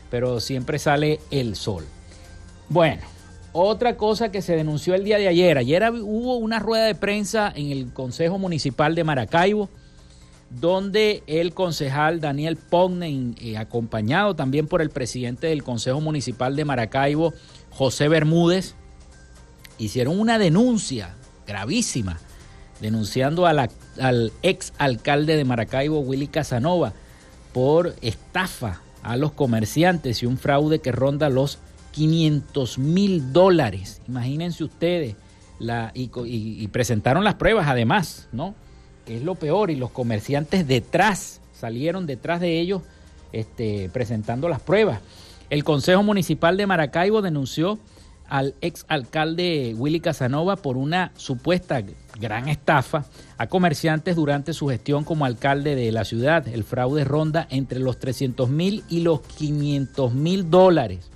Pero 0.09 0.39
siempre 0.39 0.79
sale 0.79 1.19
el 1.31 1.55
sol. 1.55 1.85
Bueno, 2.69 3.01
otra 3.53 3.95
cosa 3.95 4.31
que 4.31 4.41
se 4.41 4.55
denunció 4.55 4.95
el 4.95 5.03
día 5.03 5.17
de 5.17 5.27
ayer, 5.27 5.57
ayer 5.57 5.89
hubo 5.91 6.35
una 6.37 6.59
rueda 6.59 6.85
de 6.85 6.95
prensa 6.95 7.51
en 7.55 7.71
el 7.71 7.93
Consejo 7.93 8.37
Municipal 8.37 8.95
de 8.95 9.03
Maracaibo, 9.03 9.69
donde 10.49 11.23
el 11.27 11.53
concejal 11.53 12.21
Daniel 12.21 12.57
Pogne, 12.57 13.33
eh, 13.39 13.57
acompañado 13.57 14.35
también 14.35 14.67
por 14.67 14.81
el 14.81 14.89
presidente 14.89 15.47
del 15.47 15.63
Consejo 15.63 16.01
Municipal 16.01 16.55
de 16.55 16.65
Maracaibo, 16.65 17.33
José 17.71 18.07
Bermúdez, 18.07 18.75
hicieron 19.77 20.19
una 20.19 20.37
denuncia 20.37 21.15
gravísima, 21.47 22.19
denunciando 22.81 23.45
al 23.45 24.31
ex 24.41 24.73
alcalde 24.77 25.37
de 25.37 25.45
Maracaibo, 25.45 25.99
Willy 25.99 26.27
Casanova, 26.27 26.93
por 27.53 27.95
estafa 28.01 28.81
a 29.01 29.17
los 29.17 29.31
comerciantes 29.31 30.23
y 30.23 30.25
un 30.25 30.37
fraude 30.37 30.79
que 30.79 30.91
ronda 30.91 31.29
los 31.29 31.59
500 31.91 32.77
mil 32.77 33.31
dólares. 33.31 34.01
Imagínense 34.07 34.63
ustedes, 34.63 35.15
y, 35.93 36.67
presentaron 36.67 37.23
las 37.23 37.35
pruebas 37.35 37.67
además, 37.67 38.27
¿no? 38.31 38.53
Que 39.05 39.17
es 39.17 39.23
lo 39.23 39.35
peor, 39.35 39.71
y 39.71 39.75
los 39.75 39.91
comerciantes 39.91 40.67
detrás, 40.67 41.39
salieron 41.53 42.05
detrás 42.05 42.41
de 42.41 42.59
ellos 42.59 42.81
este, 43.31 43.89
presentando 43.93 44.49
las 44.49 44.59
pruebas. 44.59 44.99
El 45.49 45.63
Consejo 45.63 46.03
Municipal 46.03 46.57
de 46.57 46.67
Maracaibo 46.67 47.21
denunció 47.21 47.79
al 48.29 48.55
ex 48.61 48.85
alcalde 48.87 49.75
Willy 49.77 49.99
Casanova 49.99 50.55
por 50.55 50.77
una 50.77 51.11
supuesta 51.15 51.83
gran 52.19 52.49
estafa 52.49 53.05
a 53.37 53.47
comerciantes 53.47 54.15
durante 54.15 54.53
su 54.53 54.67
gestión 54.67 55.03
como 55.03 55.25
alcalde 55.25 55.75
de 55.75 55.91
la 55.91 56.05
ciudad. 56.05 56.47
El 56.47 56.63
fraude 56.63 57.03
ronda 57.03 57.47
entre 57.49 57.79
los 57.79 57.99
300 57.99 58.49
mil 58.49 58.83
y 58.89 59.01
los 59.01 59.21
500 59.21 60.13
mil 60.13 60.49
dólares. 60.49 61.11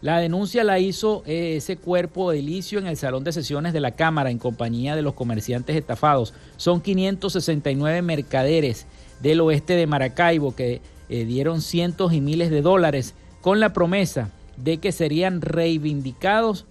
La 0.00 0.18
denuncia 0.20 0.62
la 0.62 0.78
hizo 0.78 1.24
eh, 1.26 1.56
ese 1.56 1.76
cuerpo 1.76 2.32
edilicio 2.32 2.78
en 2.78 2.86
el 2.86 2.96
salón 2.96 3.24
de 3.24 3.32
sesiones 3.32 3.72
de 3.72 3.80
la 3.80 3.92
Cámara 3.92 4.30
en 4.30 4.38
compañía 4.38 4.94
de 4.94 5.02
los 5.02 5.14
comerciantes 5.14 5.74
estafados. 5.74 6.34
Son 6.56 6.80
569 6.80 8.02
mercaderes 8.02 8.86
del 9.20 9.40
oeste 9.40 9.74
de 9.74 9.88
Maracaibo 9.88 10.54
que 10.54 10.80
eh, 11.08 11.24
dieron 11.24 11.62
cientos 11.62 12.12
y 12.12 12.20
miles 12.20 12.50
de 12.50 12.62
dólares 12.62 13.14
con 13.40 13.58
la 13.58 13.72
promesa 13.72 14.30
de 14.62 14.78
que 14.78 14.92
serían 14.92 15.40
reivindicados 15.40 16.66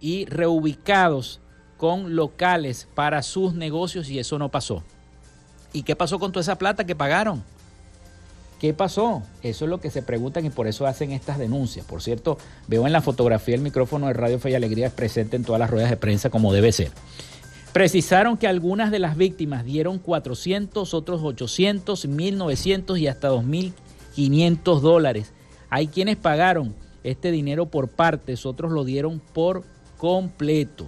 y 0.00 0.26
reubicados 0.26 1.40
con 1.76 2.14
locales 2.16 2.88
para 2.94 3.22
sus 3.22 3.54
negocios 3.54 4.08
y 4.08 4.18
eso 4.18 4.38
no 4.38 4.50
pasó. 4.50 4.82
¿Y 5.72 5.82
qué 5.82 5.96
pasó 5.96 6.18
con 6.18 6.30
toda 6.30 6.42
esa 6.42 6.56
plata 6.56 6.84
que 6.84 6.94
pagaron? 6.94 7.42
¿Qué 8.60 8.72
pasó? 8.72 9.22
Eso 9.42 9.64
es 9.64 9.68
lo 9.68 9.80
que 9.80 9.90
se 9.90 10.00
preguntan 10.00 10.46
y 10.46 10.50
por 10.50 10.68
eso 10.68 10.86
hacen 10.86 11.10
estas 11.10 11.38
denuncias. 11.38 11.84
Por 11.84 12.00
cierto, 12.00 12.38
veo 12.68 12.86
en 12.86 12.92
la 12.92 13.02
fotografía 13.02 13.56
el 13.56 13.60
micrófono 13.60 14.06
de 14.06 14.12
Radio 14.12 14.38
Fe 14.38 14.50
y 14.50 14.54
Alegría 14.54 14.86
es 14.86 14.92
presente 14.92 15.36
en 15.36 15.44
todas 15.44 15.58
las 15.58 15.70
ruedas 15.70 15.90
de 15.90 15.96
prensa 15.96 16.30
como 16.30 16.52
debe 16.52 16.72
ser. 16.72 16.92
Precisaron 17.72 18.36
que 18.36 18.46
algunas 18.46 18.92
de 18.92 19.00
las 19.00 19.16
víctimas 19.16 19.64
dieron 19.64 19.98
400, 19.98 20.94
otros 20.94 21.22
800, 21.24 22.06
1900 22.06 22.98
y 22.98 23.08
hasta 23.08 23.28
2500 23.28 24.80
dólares. 24.80 25.32
Hay 25.70 25.88
quienes 25.88 26.16
pagaron 26.16 26.72
este 27.04 27.30
dinero 27.30 27.66
por 27.66 27.88
partes, 27.88 28.46
otros 28.46 28.72
lo 28.72 28.84
dieron 28.84 29.20
por 29.32 29.62
completo. 29.98 30.86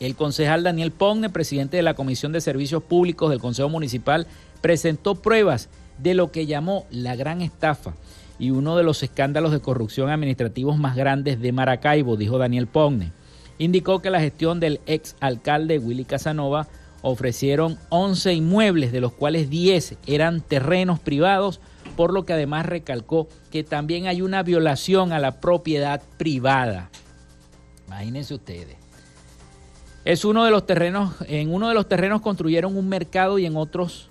El 0.00 0.14
concejal 0.14 0.62
Daniel 0.62 0.92
Pogne, 0.92 1.28
presidente 1.28 1.76
de 1.76 1.82
la 1.82 1.94
Comisión 1.94 2.32
de 2.32 2.40
Servicios 2.40 2.82
Públicos 2.82 3.30
del 3.30 3.40
Consejo 3.40 3.68
Municipal, 3.68 4.26
presentó 4.60 5.16
pruebas 5.16 5.68
de 5.98 6.14
lo 6.14 6.30
que 6.30 6.46
llamó 6.46 6.86
la 6.90 7.16
gran 7.16 7.42
estafa 7.42 7.94
y 8.38 8.50
uno 8.50 8.76
de 8.76 8.84
los 8.84 9.02
escándalos 9.02 9.50
de 9.50 9.60
corrupción 9.60 10.10
administrativos 10.10 10.78
más 10.78 10.94
grandes 10.94 11.40
de 11.40 11.52
Maracaibo, 11.52 12.16
dijo 12.16 12.38
Daniel 12.38 12.68
Pogne. 12.68 13.12
Indicó 13.58 14.00
que 14.00 14.10
la 14.10 14.20
gestión 14.20 14.60
del 14.60 14.80
ex 14.86 15.16
alcalde 15.18 15.80
Willy 15.80 16.04
Casanova 16.04 16.68
ofrecieron 17.02 17.76
11 17.88 18.34
inmuebles, 18.34 18.92
de 18.92 19.00
los 19.00 19.12
cuales 19.12 19.50
10 19.50 19.96
eran 20.06 20.40
terrenos 20.40 21.00
privados 21.00 21.60
por 21.96 22.12
lo 22.12 22.24
que 22.24 22.32
además 22.32 22.66
recalcó 22.66 23.28
que 23.50 23.64
también 23.64 24.06
hay 24.06 24.22
una 24.22 24.42
violación 24.42 25.12
a 25.12 25.18
la 25.18 25.40
propiedad 25.40 26.02
privada. 26.16 26.90
Imagínense 27.86 28.34
ustedes. 28.34 28.76
Es 30.04 30.24
uno 30.24 30.44
de 30.44 30.50
los 30.50 30.64
terrenos, 30.64 31.14
en 31.26 31.52
uno 31.52 31.68
de 31.68 31.74
los 31.74 31.88
terrenos 31.88 32.20
construyeron 32.20 32.76
un 32.76 32.88
mercado 32.88 33.38
y 33.38 33.46
en 33.46 33.56
otros 33.56 34.10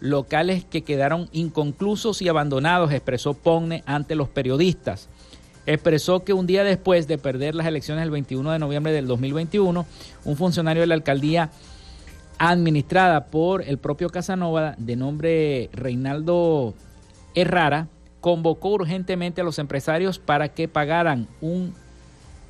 locales 0.00 0.64
que 0.64 0.84
quedaron 0.84 1.28
inconclusos 1.32 2.22
y 2.22 2.28
abandonados, 2.28 2.92
expresó 2.92 3.34
Pogne 3.34 3.82
ante 3.86 4.14
los 4.14 4.28
periodistas. 4.28 5.08
Expresó 5.66 6.24
que 6.24 6.34
un 6.34 6.46
día 6.46 6.62
después 6.62 7.08
de 7.08 7.16
perder 7.16 7.54
las 7.54 7.66
elecciones 7.66 8.04
el 8.04 8.10
21 8.10 8.52
de 8.52 8.58
noviembre 8.58 8.92
del 8.92 9.06
2021, 9.06 9.86
un 10.24 10.36
funcionario 10.36 10.82
de 10.82 10.86
la 10.86 10.94
alcaldía 10.94 11.50
administrada 12.38 13.26
por 13.26 13.62
el 13.62 13.78
propio 13.78 14.10
Casanova 14.10 14.74
de 14.76 14.96
nombre 14.96 15.70
Reinaldo 15.72 16.74
Herrara 17.34 17.88
convocó 18.20 18.70
urgentemente 18.70 19.42
a 19.42 19.44
los 19.44 19.58
empresarios 19.58 20.18
para 20.18 20.48
que 20.48 20.66
pagaran 20.66 21.28
un, 21.40 21.74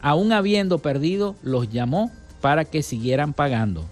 aún 0.01 0.33
habiendo 0.33 0.79
perdido, 0.79 1.35
los 1.43 1.71
llamó 1.71 2.13
para 2.41 2.65
que 2.65 2.83
siguieran 2.83 3.33
pagando. 3.33 3.85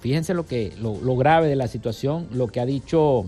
Fíjense 0.00 0.34
lo 0.34 0.46
que 0.46 0.72
lo, 0.78 1.16
grave 1.16 1.48
de 1.48 1.56
la 1.56 1.66
situación, 1.66 2.28
lo 2.30 2.48
que 2.48 2.60
ha 2.60 2.66
dicho 2.66 3.24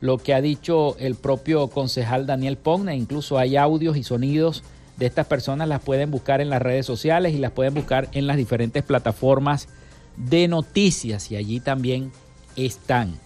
lo 0.00 0.18
que 0.18 0.32
ha 0.32 0.40
dicho 0.40 0.96
el 1.00 1.16
propio 1.16 1.66
concejal 1.68 2.24
Daniel 2.24 2.56
Pogna, 2.56 2.94
incluso 2.94 3.36
hay 3.36 3.56
audios 3.56 3.96
y 3.96 4.04
sonidos 4.04 4.62
de 4.96 5.06
estas 5.06 5.26
personas, 5.26 5.66
las 5.66 5.82
pueden 5.82 6.12
buscar 6.12 6.40
en 6.40 6.48
las 6.48 6.62
redes 6.62 6.86
sociales 6.86 7.34
y 7.34 7.38
las 7.38 7.50
pueden 7.50 7.74
buscar 7.74 8.08
en 8.12 8.28
las 8.28 8.36
diferentes 8.36 8.84
plataformas 8.84 9.68
de 10.16 10.46
noticias 10.46 11.30
y 11.32 11.36
allí 11.36 11.58
también 11.58 12.12
están 12.54 13.18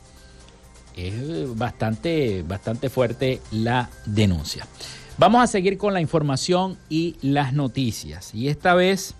es 0.96 1.56
bastante, 1.56 2.42
bastante 2.46 2.90
fuerte 2.90 3.40
la 3.50 3.90
denuncia. 4.06 4.66
Vamos 5.18 5.42
a 5.42 5.46
seguir 5.46 5.78
con 5.78 5.92
la 5.94 6.00
información 6.00 6.78
y 6.88 7.16
las 7.22 7.52
noticias. 7.52 8.34
Y 8.34 8.48
esta 8.48 8.74
vez 8.74 9.14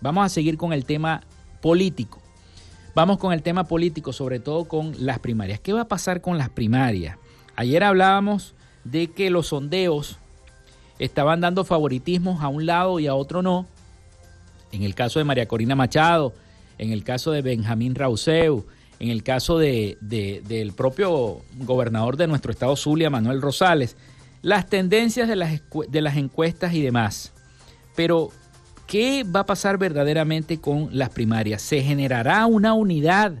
vamos 0.00 0.24
a 0.24 0.28
seguir 0.28 0.56
con 0.56 0.72
el 0.72 0.84
tema 0.84 1.22
político. 1.60 2.20
Vamos 2.94 3.18
con 3.18 3.32
el 3.32 3.42
tema 3.42 3.64
político, 3.64 4.12
sobre 4.12 4.40
todo 4.40 4.64
con 4.64 4.94
las 4.98 5.18
primarias. 5.18 5.60
¿Qué 5.60 5.72
va 5.72 5.82
a 5.82 5.88
pasar 5.88 6.20
con 6.20 6.36
las 6.36 6.48
primarias? 6.48 7.16
Ayer 7.56 7.82
hablábamos 7.84 8.54
de 8.84 9.08
que 9.08 9.30
los 9.30 9.48
sondeos 9.48 10.18
estaban 10.98 11.40
dando 11.40 11.64
favoritismos 11.64 12.42
a 12.42 12.48
un 12.48 12.66
lado 12.66 13.00
y 13.00 13.06
a 13.06 13.14
otro 13.14 13.42
no. 13.42 13.66
En 14.72 14.82
el 14.82 14.94
caso 14.94 15.18
de 15.18 15.24
María 15.24 15.46
Corina 15.46 15.74
Machado, 15.74 16.34
en 16.76 16.92
el 16.92 17.04
caso 17.04 17.30
de 17.32 17.42
Benjamín 17.42 17.94
Rauseu, 17.94 18.66
en 19.00 19.10
el 19.10 19.22
caso 19.22 19.58
de, 19.58 19.96
del 20.00 20.72
propio 20.72 21.42
gobernador 21.58 22.16
de 22.16 22.26
nuestro 22.26 22.50
estado 22.50 22.76
Zulia, 22.76 23.10
Manuel 23.10 23.40
Rosales, 23.40 23.96
las 24.42 24.66
tendencias 24.66 25.28
de 25.28 25.36
las, 25.36 25.60
de 25.88 26.00
las 26.00 26.16
encuestas 26.16 26.74
y 26.74 26.82
demás. 26.82 27.32
Pero, 27.94 28.30
¿qué 28.86 29.24
va 29.24 29.40
a 29.40 29.46
pasar 29.46 29.78
verdaderamente 29.78 30.60
con 30.60 30.88
las 30.92 31.10
primarias? 31.10 31.62
¿Se 31.62 31.80
generará 31.82 32.46
una 32.46 32.74
unidad 32.74 33.32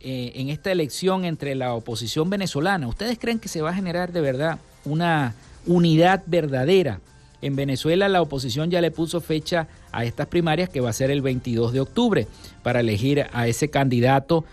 eh, 0.00 0.32
en 0.36 0.48
esta 0.48 0.72
elección 0.72 1.24
entre 1.24 1.54
la 1.54 1.74
oposición 1.74 2.30
venezolana? 2.30 2.88
¿Ustedes 2.88 3.18
creen 3.18 3.38
que 3.38 3.48
se 3.48 3.62
va 3.62 3.70
a 3.70 3.74
generar 3.74 4.12
de 4.12 4.20
verdad 4.20 4.58
una 4.84 5.34
unidad 5.66 6.22
verdadera? 6.26 7.00
En 7.42 7.56
Venezuela 7.56 8.08
la 8.08 8.22
oposición 8.22 8.70
ya 8.70 8.80
le 8.80 8.90
puso 8.90 9.20
fecha 9.20 9.68
a 9.90 10.04
estas 10.04 10.28
primarias 10.28 10.68
que 10.68 10.80
va 10.80 10.90
a 10.90 10.94
ser 10.94 11.10
el 11.10 11.22
22 11.22 11.72
de 11.72 11.80
octubre 11.80 12.26
para 12.62 12.80
elegir 12.80 13.26
a 13.32 13.48
ese 13.48 13.68
candidato 13.68 14.44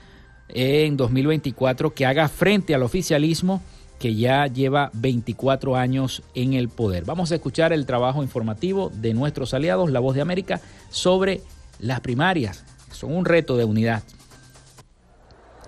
en 0.49 0.97
2024 0.97 1.93
que 1.93 2.07
haga 2.07 2.27
frente 2.27 2.73
al 2.73 2.83
oficialismo 2.83 3.61
que 3.99 4.15
ya 4.15 4.47
lleva 4.47 4.89
24 4.93 5.75
años 5.75 6.23
en 6.33 6.53
el 6.53 6.69
poder. 6.69 7.03
Vamos 7.05 7.31
a 7.31 7.35
escuchar 7.35 7.73
el 7.73 7.85
trabajo 7.85 8.23
informativo 8.23 8.89
de 8.95 9.13
nuestros 9.13 9.53
aliados, 9.53 9.91
La 9.91 9.99
Voz 9.99 10.15
de 10.15 10.21
América, 10.21 10.61
sobre 10.89 11.41
las 11.79 11.99
primarias. 11.99 12.65
Son 12.91 13.13
un 13.13 13.25
reto 13.25 13.57
de 13.57 13.65
unidad. 13.65 14.03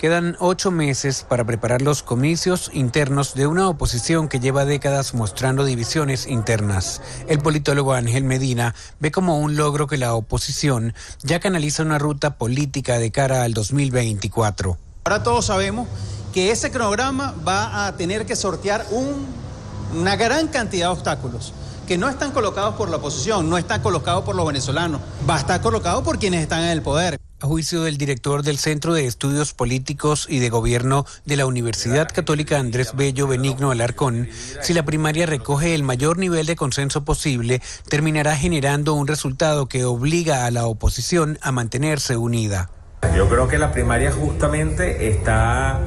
Quedan 0.02 0.36
ocho 0.40 0.72
meses 0.72 1.24
para 1.30 1.46
preparar 1.46 1.84
los 1.84 2.02
comicios 2.02 2.72
internos 2.74 3.36
de 3.36 3.46
una 3.46 3.70
oposición 3.70 4.30
que 4.30 4.40
lleva 4.40 4.66
décadas 4.66 5.14
mostrando 5.14 5.64
divisiones 5.64 6.26
internas. 6.26 7.04
El 7.28 7.38
politólogo 7.38 7.94
Ángel 7.94 8.24
Medina 8.24 8.74
ve 9.00 9.12
como 9.12 9.38
un 9.38 9.56
logro 9.58 9.86
que 9.86 9.98
la 9.98 10.16
oposición 10.16 10.96
ya 11.22 11.40
canaliza 11.40 11.84
una 11.84 12.00
ruta 12.00 12.40
política 12.40 12.98
de 12.98 13.12
cara 13.12 13.44
al 13.44 13.54
2024. 13.54 14.76
Ahora 15.04 15.22
todos 15.22 15.46
sabemos 15.46 15.88
que 16.34 16.50
ese 16.50 16.72
cronograma 16.72 17.36
va 17.48 17.86
a 17.86 17.96
tener 17.96 18.26
que 18.26 18.36
sortear 18.36 18.84
una 19.94 20.16
gran 20.16 20.48
cantidad 20.48 20.88
de 20.88 20.94
obstáculos 20.94 21.54
que 21.88 22.00
no 22.00 22.10
están 22.10 22.32
colocados 22.32 22.74
por 22.74 22.90
la 22.90 22.98
oposición, 22.98 23.52
no 23.52 23.58
están 23.60 23.84
colocados 23.84 24.24
por 24.24 24.34
los 24.34 24.48
venezolanos, 24.48 25.00
va 25.30 25.36
a 25.36 25.40
estar 25.40 25.62
colocado 25.62 26.02
por 26.02 26.18
quienes 26.18 26.42
están 26.42 26.64
en 26.64 26.70
el 26.70 26.82
poder. 26.82 27.21
A 27.44 27.48
juicio 27.48 27.82
del 27.82 27.98
director 27.98 28.44
del 28.44 28.60
Centro 28.60 28.94
de 28.94 29.08
Estudios 29.08 29.56
Políticos 29.56 30.28
y 30.30 30.38
de 30.38 30.50
Gobierno 30.50 31.08
de 31.26 31.38
la 31.38 31.48
Universidad 31.48 32.08
Católica 32.08 32.60
Andrés 32.60 32.94
Bello 32.96 33.26
Benigno 33.26 33.72
Alarcón, 33.72 34.30
si 34.62 34.76
la 34.76 34.86
primaria 34.86 35.26
recoge 35.26 35.74
el 35.74 35.82
mayor 35.82 36.20
nivel 36.20 36.46
de 36.46 36.56
consenso 36.56 37.04
posible, 37.04 37.60
terminará 37.90 38.36
generando 38.36 38.94
un 38.94 39.08
resultado 39.08 39.68
que 39.68 39.86
obliga 39.86 40.46
a 40.46 40.52
la 40.52 40.68
oposición 40.68 41.40
a 41.42 41.52
mantenerse 41.52 42.16
unida. 42.16 42.70
Yo 43.16 43.28
creo 43.28 43.48
que 43.48 43.58
la 43.58 43.72
primaria 43.72 44.12
justamente 44.12 45.10
está 45.10 45.82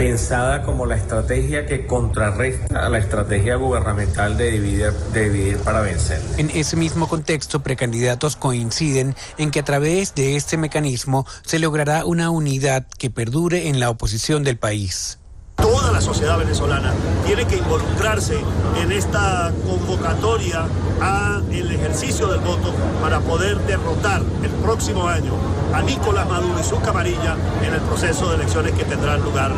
pensada 0.00 0.62
como 0.62 0.86
la 0.86 0.96
estrategia 0.96 1.66
que 1.66 1.86
contrarresta 1.86 2.86
a 2.86 2.88
la 2.88 2.96
estrategia 2.96 3.56
gubernamental 3.56 4.38
de 4.38 4.52
dividir, 4.52 4.92
de 5.12 5.28
dividir 5.28 5.58
para 5.58 5.82
vencer. 5.82 6.22
En 6.38 6.48
ese 6.54 6.74
mismo 6.76 7.06
contexto, 7.06 7.60
precandidatos 7.60 8.34
coinciden 8.34 9.14
en 9.36 9.50
que 9.50 9.60
a 9.60 9.62
través 9.62 10.14
de 10.14 10.36
este 10.36 10.56
mecanismo 10.56 11.26
se 11.44 11.58
logrará 11.58 12.06
una 12.06 12.30
unidad 12.30 12.86
que 12.98 13.10
perdure 13.10 13.68
en 13.68 13.78
la 13.78 13.90
oposición 13.90 14.42
del 14.42 14.56
país 14.56 15.18
toda 15.56 15.92
la 15.92 16.00
sociedad 16.00 16.38
venezolana 16.38 16.92
tiene 17.26 17.44
que 17.46 17.58
involucrarse 17.58 18.40
en 18.80 18.92
esta 18.92 19.52
convocatoria 19.66 20.66
a 21.00 21.40
el 21.50 21.70
ejercicio 21.70 22.28
del 22.28 22.40
voto 22.40 22.72
para 23.02 23.20
poder 23.20 23.58
derrotar 23.66 24.22
el 24.42 24.50
próximo 24.62 25.06
año 25.06 25.34
a 25.74 25.82
Nicolás 25.82 26.26
Maduro 26.28 26.58
y 26.58 26.64
su 26.64 26.80
camarilla 26.80 27.36
en 27.62 27.74
el 27.74 27.80
proceso 27.82 28.30
de 28.30 28.36
elecciones 28.36 28.72
que 28.72 28.84
tendrán 28.84 29.22
lugar 29.22 29.52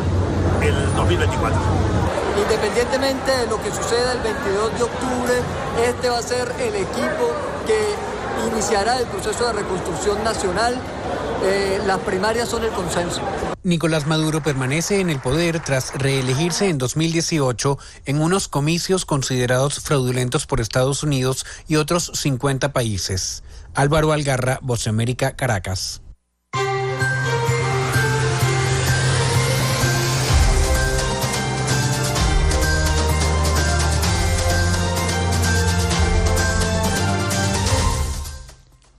el 0.63 0.95
2024. 0.97 1.61
Independientemente 2.43 3.31
de 3.31 3.47
lo 3.47 3.63
que 3.63 3.71
suceda 3.71 4.13
el 4.13 4.21
22 4.21 4.79
de 4.79 4.83
octubre, 4.85 5.35
este 5.87 6.09
va 6.09 6.19
a 6.19 6.23
ser 6.23 6.53
el 6.61 6.75
equipo 6.75 7.33
que 7.67 7.95
iniciará 8.53 8.99
el 8.99 9.07
proceso 9.07 9.47
de 9.47 9.53
reconstrucción 9.53 10.23
nacional. 10.25 10.77
Eh, 11.45 11.81
las 11.87 11.99
primarias 12.01 12.49
son 12.49 12.65
el 12.65 12.71
consenso. 12.71 13.21
Nicolás 13.65 14.07
Maduro 14.07 14.43
permanece 14.43 15.01
en 15.01 15.11
el 15.11 15.21
poder 15.21 15.61
tras 15.61 15.95
reelegirse 15.95 16.69
en 16.69 16.79
2018 16.79 17.79
en 18.07 18.21
unos 18.21 18.49
comicios 18.49 19.05
considerados 19.05 19.81
fraudulentos 19.81 20.47
por 20.47 20.61
Estados 20.61 21.03
Unidos 21.03 21.47
y 21.69 21.77
otros 21.77 22.11
50 22.15 22.73
países. 22.73 23.45
Álvaro 23.75 24.13
Algarra, 24.13 24.59
Voz 24.63 24.87
América, 24.87 25.37
Caracas. 25.37 26.02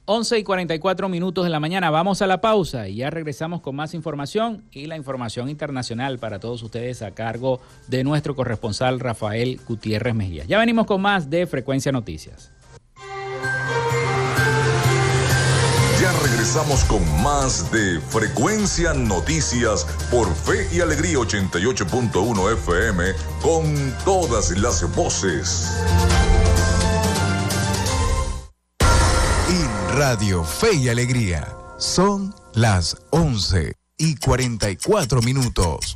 11 0.05 0.39
y 0.39 0.43
44 0.43 1.07
minutos 1.07 1.45
de 1.45 1.49
la 1.49 1.61
mañana. 1.61 1.89
Vamos 1.89 2.21
a 2.21 2.27
la 2.27 2.41
pausa 2.41 2.89
y 2.89 2.95
ya 2.95 3.09
regresamos 3.09 3.61
con 3.61 3.75
más 3.75 3.93
información 3.93 4.65
y 4.71 4.87
la 4.87 4.97
información 4.97 5.47
internacional 5.47 6.19
para 6.19 6.39
todos 6.39 6.61
ustedes 6.61 7.01
a 7.01 7.11
cargo 7.11 7.61
de 7.87 8.03
nuestro 8.03 8.35
corresponsal 8.35 8.99
Rafael 8.99 9.61
Gutiérrez 9.65 10.13
Mejía. 10.13 10.43
Ya 10.43 10.59
venimos 10.59 10.87
con 10.87 11.01
más 11.01 11.29
de 11.29 11.47
Frecuencia 11.47 11.93
Noticias. 11.93 12.51
Ya 16.01 16.11
regresamos 16.21 16.83
con 16.83 17.01
más 17.23 17.71
de 17.71 18.01
Frecuencia 18.01 18.93
Noticias 18.93 19.85
por 20.11 20.27
Fe 20.35 20.67
y 20.75 20.81
Alegría 20.81 21.17
88.1 21.19 22.53
FM 22.55 23.03
con 23.41 23.95
todas 24.03 24.51
las 24.57 24.93
voces. 24.97 25.71
Radio 30.05 30.43
Fe 30.43 30.73
y 30.73 30.89
Alegría. 30.89 31.47
Son 31.77 32.35
las 32.55 32.97
11 33.11 33.71
y 33.97 34.17
44 34.17 35.21
minutos. 35.21 35.95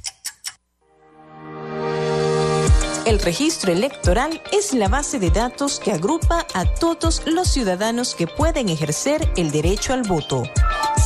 El 3.05 3.19
registro 3.19 3.73
electoral 3.73 4.41
es 4.53 4.73
la 4.73 4.87
base 4.87 5.19
de 5.19 5.29
datos 5.29 5.81
que 5.81 5.91
agrupa 5.91 6.47
a 6.53 6.73
todos 6.75 7.23
los 7.25 7.49
ciudadanos 7.49 8.15
que 8.15 8.27
pueden 8.27 8.69
ejercer 8.69 9.29
el 9.35 9.51
derecho 9.51 9.91
al 9.91 10.03
voto. 10.03 10.43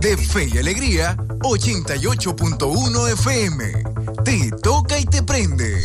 de 0.00 0.16
Fe 0.16 0.48
y 0.54 0.58
Alegría 0.58 1.16
88.1 1.40 3.12
FM. 3.12 3.84
Te 4.24 4.50
toca 4.62 4.98
y 4.98 5.04
te 5.04 5.22
prende. 5.22 5.82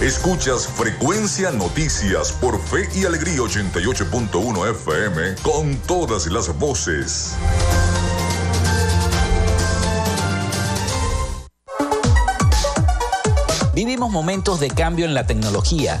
Escuchas 0.00 0.66
Frecuencia 0.66 1.50
Noticias 1.52 2.32
por 2.32 2.60
Fe 2.60 2.88
y 2.94 3.04
Alegría 3.04 3.38
88.1 3.38 4.70
FM 4.70 5.36
con 5.42 5.76
todas 5.86 6.26
las 6.26 6.56
voces. 6.58 7.34
Vivimos 13.74 14.10
momentos 14.10 14.60
de 14.60 14.68
cambio 14.70 15.04
en 15.04 15.14
la 15.14 15.26
tecnología 15.26 16.00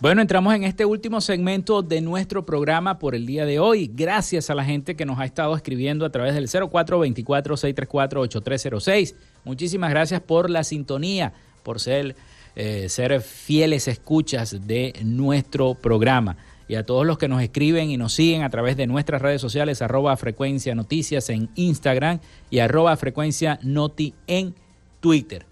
Bueno, 0.00 0.20
entramos 0.22 0.54
en 0.54 0.64
este 0.64 0.86
último 0.86 1.20
segmento 1.20 1.82
de 1.82 2.00
nuestro 2.00 2.46
programa 2.46 2.98
por 2.98 3.14
el 3.14 3.26
día 3.26 3.44
de 3.44 3.58
hoy. 3.58 3.92
Gracias 3.94 4.48
a 4.48 4.54
la 4.54 4.64
gente 4.64 4.96
que 4.96 5.04
nos 5.04 5.18
ha 5.18 5.26
estado 5.26 5.54
escribiendo 5.54 6.06
a 6.06 6.10
través 6.10 6.34
del 6.34 6.48
0424-634-8306. 6.48 9.14
Muchísimas 9.44 9.90
gracias 9.90 10.22
por 10.22 10.48
la 10.48 10.64
sintonía, 10.64 11.34
por 11.62 11.80
ser, 11.80 12.16
eh, 12.56 12.88
ser 12.88 13.20
fieles 13.20 13.88
escuchas 13.88 14.66
de 14.66 14.94
nuestro 15.04 15.74
programa. 15.74 16.38
Y 16.66 16.76
a 16.76 16.86
todos 16.86 17.06
los 17.06 17.18
que 17.18 17.28
nos 17.28 17.42
escriben 17.42 17.90
y 17.90 17.98
nos 17.98 18.14
siguen 18.14 18.42
a 18.42 18.48
través 18.48 18.78
de 18.78 18.86
nuestras 18.86 19.20
redes 19.20 19.42
sociales, 19.42 19.82
arroba 19.82 20.16
frecuencia 20.16 20.74
noticias 20.74 21.28
en 21.28 21.50
Instagram 21.56 22.20
y 22.48 22.60
arroba 22.60 22.96
frecuencia 22.96 23.58
noti 23.62 24.14
en 24.26 24.54
Twitter. 25.00 25.44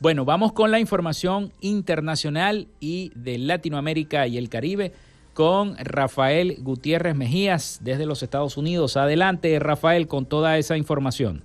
Bueno, 0.00 0.24
vamos 0.24 0.52
con 0.52 0.70
la 0.70 0.78
información 0.78 1.52
internacional 1.60 2.68
y 2.78 3.10
de 3.16 3.36
Latinoamérica 3.36 4.28
y 4.28 4.38
el 4.38 4.48
Caribe 4.48 4.92
con 5.34 5.76
Rafael 5.76 6.56
Gutiérrez 6.60 7.16
Mejías 7.16 7.80
desde 7.82 8.06
los 8.06 8.22
Estados 8.22 8.56
Unidos. 8.56 8.96
Adelante, 8.96 9.58
Rafael, 9.58 10.06
con 10.06 10.26
toda 10.26 10.56
esa 10.56 10.76
información. 10.76 11.42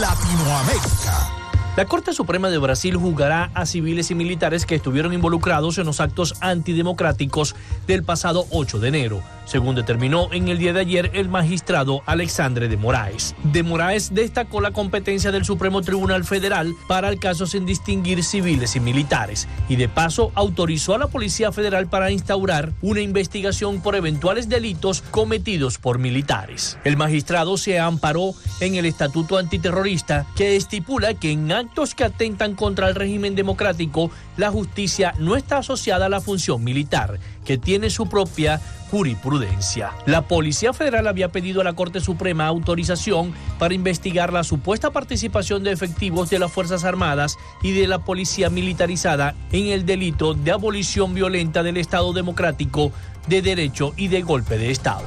Latinoamérica. 0.00 1.34
La 1.76 1.86
Corte 1.86 2.12
Suprema 2.12 2.50
de 2.50 2.58
Brasil 2.58 2.96
juzgará 2.96 3.50
a 3.54 3.66
civiles 3.66 4.10
y 4.10 4.16
militares 4.16 4.66
que 4.66 4.74
estuvieron 4.74 5.12
involucrados 5.12 5.78
en 5.78 5.86
los 5.86 6.00
actos 6.00 6.34
antidemocráticos 6.40 7.54
del 7.86 8.02
pasado 8.02 8.46
8 8.50 8.78
de 8.80 8.88
enero 8.88 9.22
según 9.44 9.74
determinó 9.74 10.28
en 10.32 10.48
el 10.48 10.58
día 10.58 10.72
de 10.72 10.80
ayer 10.80 11.10
el 11.14 11.28
magistrado 11.28 12.02
Alexandre 12.06 12.68
de 12.68 12.76
Moraes. 12.76 13.34
De 13.44 13.62
Moraes 13.62 14.14
destacó 14.14 14.60
la 14.60 14.72
competencia 14.72 15.32
del 15.32 15.44
Supremo 15.44 15.82
Tribunal 15.82 16.24
Federal 16.24 16.74
para 16.88 17.08
el 17.08 17.18
caso 17.18 17.46
sin 17.46 17.66
distinguir 17.66 18.22
civiles 18.22 18.76
y 18.76 18.80
militares 18.80 19.48
y 19.68 19.76
de 19.76 19.88
paso 19.88 20.32
autorizó 20.34 20.94
a 20.94 20.98
la 20.98 21.08
Policía 21.08 21.52
Federal 21.52 21.86
para 21.86 22.10
instaurar 22.10 22.72
una 22.82 23.00
investigación 23.00 23.80
por 23.80 23.96
eventuales 23.96 24.48
delitos 24.48 25.02
cometidos 25.10 25.78
por 25.78 25.98
militares. 25.98 26.78
El 26.84 26.96
magistrado 26.96 27.56
se 27.56 27.78
amparó 27.78 28.34
en 28.60 28.74
el 28.74 28.86
Estatuto 28.86 29.38
Antiterrorista 29.38 30.26
que 30.36 30.56
estipula 30.56 31.14
que 31.14 31.32
en 31.32 31.52
actos 31.52 31.94
que 31.94 32.04
atentan 32.04 32.54
contra 32.54 32.88
el 32.88 32.94
régimen 32.94 33.34
democrático 33.34 34.10
la 34.36 34.50
justicia 34.50 35.14
no 35.18 35.36
está 35.36 35.58
asociada 35.58 36.06
a 36.06 36.08
la 36.08 36.20
función 36.20 36.62
militar, 36.64 37.18
que 37.44 37.58
tiene 37.58 37.90
su 37.90 38.08
propia 38.08 38.60
jurisprudencia. 38.90 39.90
La 40.06 40.22
Policía 40.22 40.72
Federal 40.72 41.06
había 41.06 41.30
pedido 41.30 41.60
a 41.60 41.64
la 41.64 41.72
Corte 41.72 42.00
Suprema 42.00 42.46
autorización 42.46 43.34
para 43.58 43.74
investigar 43.74 44.32
la 44.32 44.44
supuesta 44.44 44.90
participación 44.90 45.64
de 45.64 45.72
efectivos 45.72 46.30
de 46.30 46.38
las 46.38 46.52
Fuerzas 46.52 46.84
Armadas 46.84 47.36
y 47.62 47.72
de 47.72 47.88
la 47.88 48.00
Policía 48.00 48.50
Militarizada 48.50 49.34
en 49.52 49.66
el 49.66 49.84
delito 49.84 50.34
de 50.34 50.52
abolición 50.52 51.14
violenta 51.14 51.62
del 51.62 51.76
Estado 51.76 52.12
Democrático 52.12 52.92
de 53.26 53.42
Derecho 53.42 53.94
y 53.96 54.08
de 54.08 54.22
golpe 54.22 54.58
de 54.58 54.70
Estado. 54.70 55.04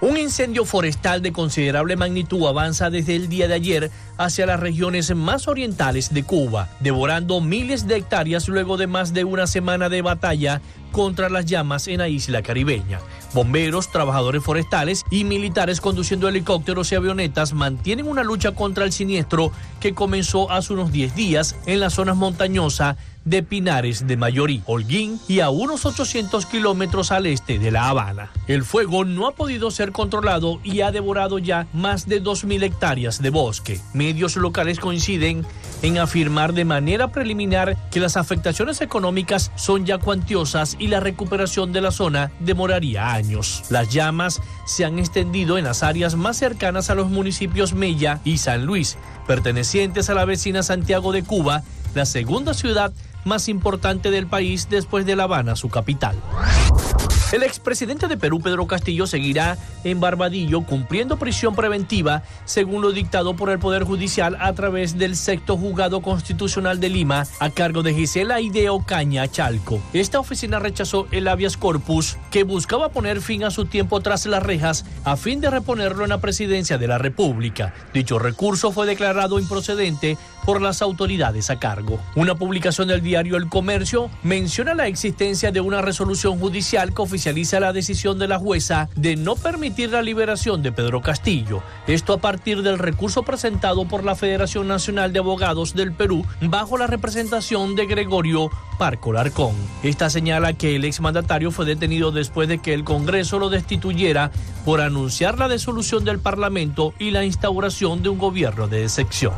Un 0.00 0.16
incendio 0.16 0.64
forestal 0.64 1.22
de 1.22 1.32
considerable 1.32 1.96
magnitud 1.96 2.46
avanza 2.46 2.88
desde 2.88 3.16
el 3.16 3.28
día 3.28 3.48
de 3.48 3.54
ayer 3.54 3.90
hacia 4.16 4.46
las 4.46 4.60
regiones 4.60 5.12
más 5.16 5.48
orientales 5.48 6.14
de 6.14 6.22
Cuba, 6.22 6.68
devorando 6.78 7.40
miles 7.40 7.88
de 7.88 7.96
hectáreas 7.96 8.46
luego 8.46 8.76
de 8.76 8.86
más 8.86 9.12
de 9.12 9.24
una 9.24 9.48
semana 9.48 9.88
de 9.88 10.02
batalla 10.02 10.60
contra 10.92 11.28
las 11.28 11.46
llamas 11.46 11.88
en 11.88 11.98
la 11.98 12.08
isla 12.08 12.42
caribeña. 12.42 13.00
Bomberos, 13.34 13.90
trabajadores 13.90 14.42
forestales 14.44 15.04
y 15.10 15.24
militares 15.24 15.80
conduciendo 15.80 16.28
helicópteros 16.28 16.92
y 16.92 16.94
avionetas 16.94 17.52
mantienen 17.52 18.06
una 18.06 18.22
lucha 18.22 18.52
contra 18.52 18.84
el 18.84 18.92
siniestro 18.92 19.50
que 19.80 19.94
comenzó 19.94 20.50
hace 20.50 20.74
unos 20.74 20.92
10 20.92 21.16
días 21.16 21.56
en 21.66 21.80
las 21.80 21.94
zonas 21.94 22.16
montañosas 22.16 22.96
de 23.24 23.42
Pinares 23.42 24.06
de 24.06 24.16
Mayorí, 24.16 24.62
Holguín 24.66 25.20
y 25.28 25.40
a 25.40 25.50
unos 25.50 25.86
800 25.86 26.46
kilómetros 26.46 27.12
al 27.12 27.26
este 27.26 27.58
de 27.58 27.70
La 27.70 27.88
Habana. 27.88 28.30
El 28.46 28.64
fuego 28.64 29.04
no 29.04 29.26
ha 29.26 29.32
podido 29.32 29.70
ser 29.70 29.92
controlado 29.92 30.60
y 30.64 30.80
ha 30.80 30.90
devorado 30.90 31.38
ya 31.38 31.66
más 31.72 32.08
de 32.08 32.22
2.000 32.22 32.62
hectáreas 32.62 33.20
de 33.20 33.30
bosque. 33.30 33.80
Medios 33.92 34.36
locales 34.36 34.80
coinciden 34.80 35.44
en 35.82 35.98
afirmar 35.98 36.54
de 36.54 36.64
manera 36.64 37.12
preliminar 37.12 37.76
que 37.90 38.00
las 38.00 38.16
afectaciones 38.16 38.80
económicas 38.80 39.52
son 39.56 39.86
ya 39.86 39.98
cuantiosas 39.98 40.76
y 40.78 40.88
la 40.88 41.00
recuperación 41.00 41.72
de 41.72 41.80
la 41.80 41.90
zona 41.90 42.32
demoraría 42.40 43.12
años. 43.12 43.64
Las 43.70 43.88
llamas 43.90 44.40
se 44.66 44.84
han 44.84 44.98
extendido 44.98 45.58
en 45.58 45.64
las 45.64 45.82
áreas 45.82 46.16
más 46.16 46.36
cercanas 46.36 46.90
a 46.90 46.94
los 46.94 47.08
municipios 47.10 47.74
Mella 47.74 48.20
y 48.24 48.38
San 48.38 48.64
Luis, 48.64 48.96
pertenecientes 49.26 50.10
a 50.10 50.14
la 50.14 50.24
vecina 50.24 50.62
Santiago 50.62 51.12
de 51.12 51.22
Cuba, 51.22 51.62
la 51.94 52.04
segunda 52.04 52.54
ciudad 52.54 52.92
más 53.28 53.48
importante 53.48 54.10
del 54.10 54.26
país 54.26 54.68
después 54.68 55.06
de 55.06 55.14
La 55.14 55.24
Habana, 55.24 55.54
su 55.54 55.68
capital. 55.68 56.16
El 57.30 57.42
expresidente 57.42 58.08
de 58.08 58.16
Perú, 58.16 58.40
Pedro 58.40 58.66
Castillo, 58.66 59.06
seguirá 59.06 59.58
en 59.84 60.00
Barbadillo 60.00 60.62
cumpliendo 60.62 61.18
prisión 61.18 61.54
preventiva, 61.54 62.22
según 62.46 62.80
lo 62.80 62.90
dictado 62.90 63.36
por 63.36 63.50
el 63.50 63.58
Poder 63.58 63.84
Judicial 63.84 64.38
a 64.40 64.54
través 64.54 64.96
del 64.96 65.14
sexto 65.14 65.58
juzgado 65.58 66.00
constitucional 66.00 66.80
de 66.80 66.88
Lima, 66.88 67.26
a 67.38 67.50
cargo 67.50 67.82
de 67.82 67.92
Gisela 67.92 68.40
Ideo 68.40 68.82
Caña 68.86 69.28
Chalco. 69.28 69.78
Esta 69.92 70.18
oficina 70.18 70.58
rechazó 70.58 71.06
el 71.10 71.28
habeas 71.28 71.58
corpus 71.58 72.16
que 72.30 72.44
buscaba 72.44 72.88
poner 72.88 73.20
fin 73.20 73.44
a 73.44 73.50
su 73.50 73.66
tiempo 73.66 74.00
tras 74.00 74.24
las 74.24 74.42
rejas 74.42 74.86
a 75.04 75.16
fin 75.16 75.42
de 75.42 75.50
reponerlo 75.50 76.04
en 76.04 76.10
la 76.10 76.22
presidencia 76.22 76.78
de 76.78 76.88
la 76.88 76.96
República. 76.96 77.74
Dicho 77.92 78.18
recurso 78.18 78.72
fue 78.72 78.86
declarado 78.86 79.38
improcedente 79.38 80.16
por 80.48 80.62
las 80.62 80.80
autoridades 80.80 81.50
a 81.50 81.58
cargo. 81.58 82.00
Una 82.16 82.34
publicación 82.34 82.88
del 82.88 83.02
diario 83.02 83.36
El 83.36 83.50
Comercio 83.50 84.08
menciona 84.22 84.72
la 84.72 84.86
existencia 84.86 85.52
de 85.52 85.60
una 85.60 85.82
resolución 85.82 86.38
judicial 86.38 86.94
que 86.94 87.02
oficializa 87.02 87.60
la 87.60 87.74
decisión 87.74 88.18
de 88.18 88.28
la 88.28 88.38
jueza 88.38 88.88
de 88.96 89.16
no 89.16 89.36
permitir 89.36 89.90
la 89.90 90.00
liberación 90.00 90.62
de 90.62 90.72
Pedro 90.72 91.02
Castillo. 91.02 91.62
Esto 91.86 92.14
a 92.14 92.18
partir 92.22 92.62
del 92.62 92.78
recurso 92.78 93.24
presentado 93.24 93.86
por 93.86 94.04
la 94.04 94.16
Federación 94.16 94.66
Nacional 94.68 95.12
de 95.12 95.18
Abogados 95.18 95.74
del 95.74 95.92
Perú 95.92 96.24
bajo 96.40 96.78
la 96.78 96.86
representación 96.86 97.76
de 97.76 97.84
Gregorio 97.84 98.50
Parco 98.78 99.12
Larcón. 99.12 99.54
Esta 99.82 100.08
señala 100.08 100.54
que 100.54 100.76
el 100.76 100.86
exmandatario 100.86 101.50
fue 101.50 101.66
detenido 101.66 102.10
después 102.10 102.48
de 102.48 102.56
que 102.56 102.72
el 102.72 102.84
Congreso 102.84 103.38
lo 103.38 103.50
destituyera 103.50 104.30
por 104.64 104.80
anunciar 104.80 105.38
la 105.38 105.48
disolución 105.48 106.06
del 106.06 106.20
Parlamento 106.20 106.94
y 106.98 107.10
la 107.10 107.26
instauración 107.26 108.02
de 108.02 108.08
un 108.08 108.16
gobierno 108.16 108.66
de 108.66 108.84
excepción. 108.84 109.34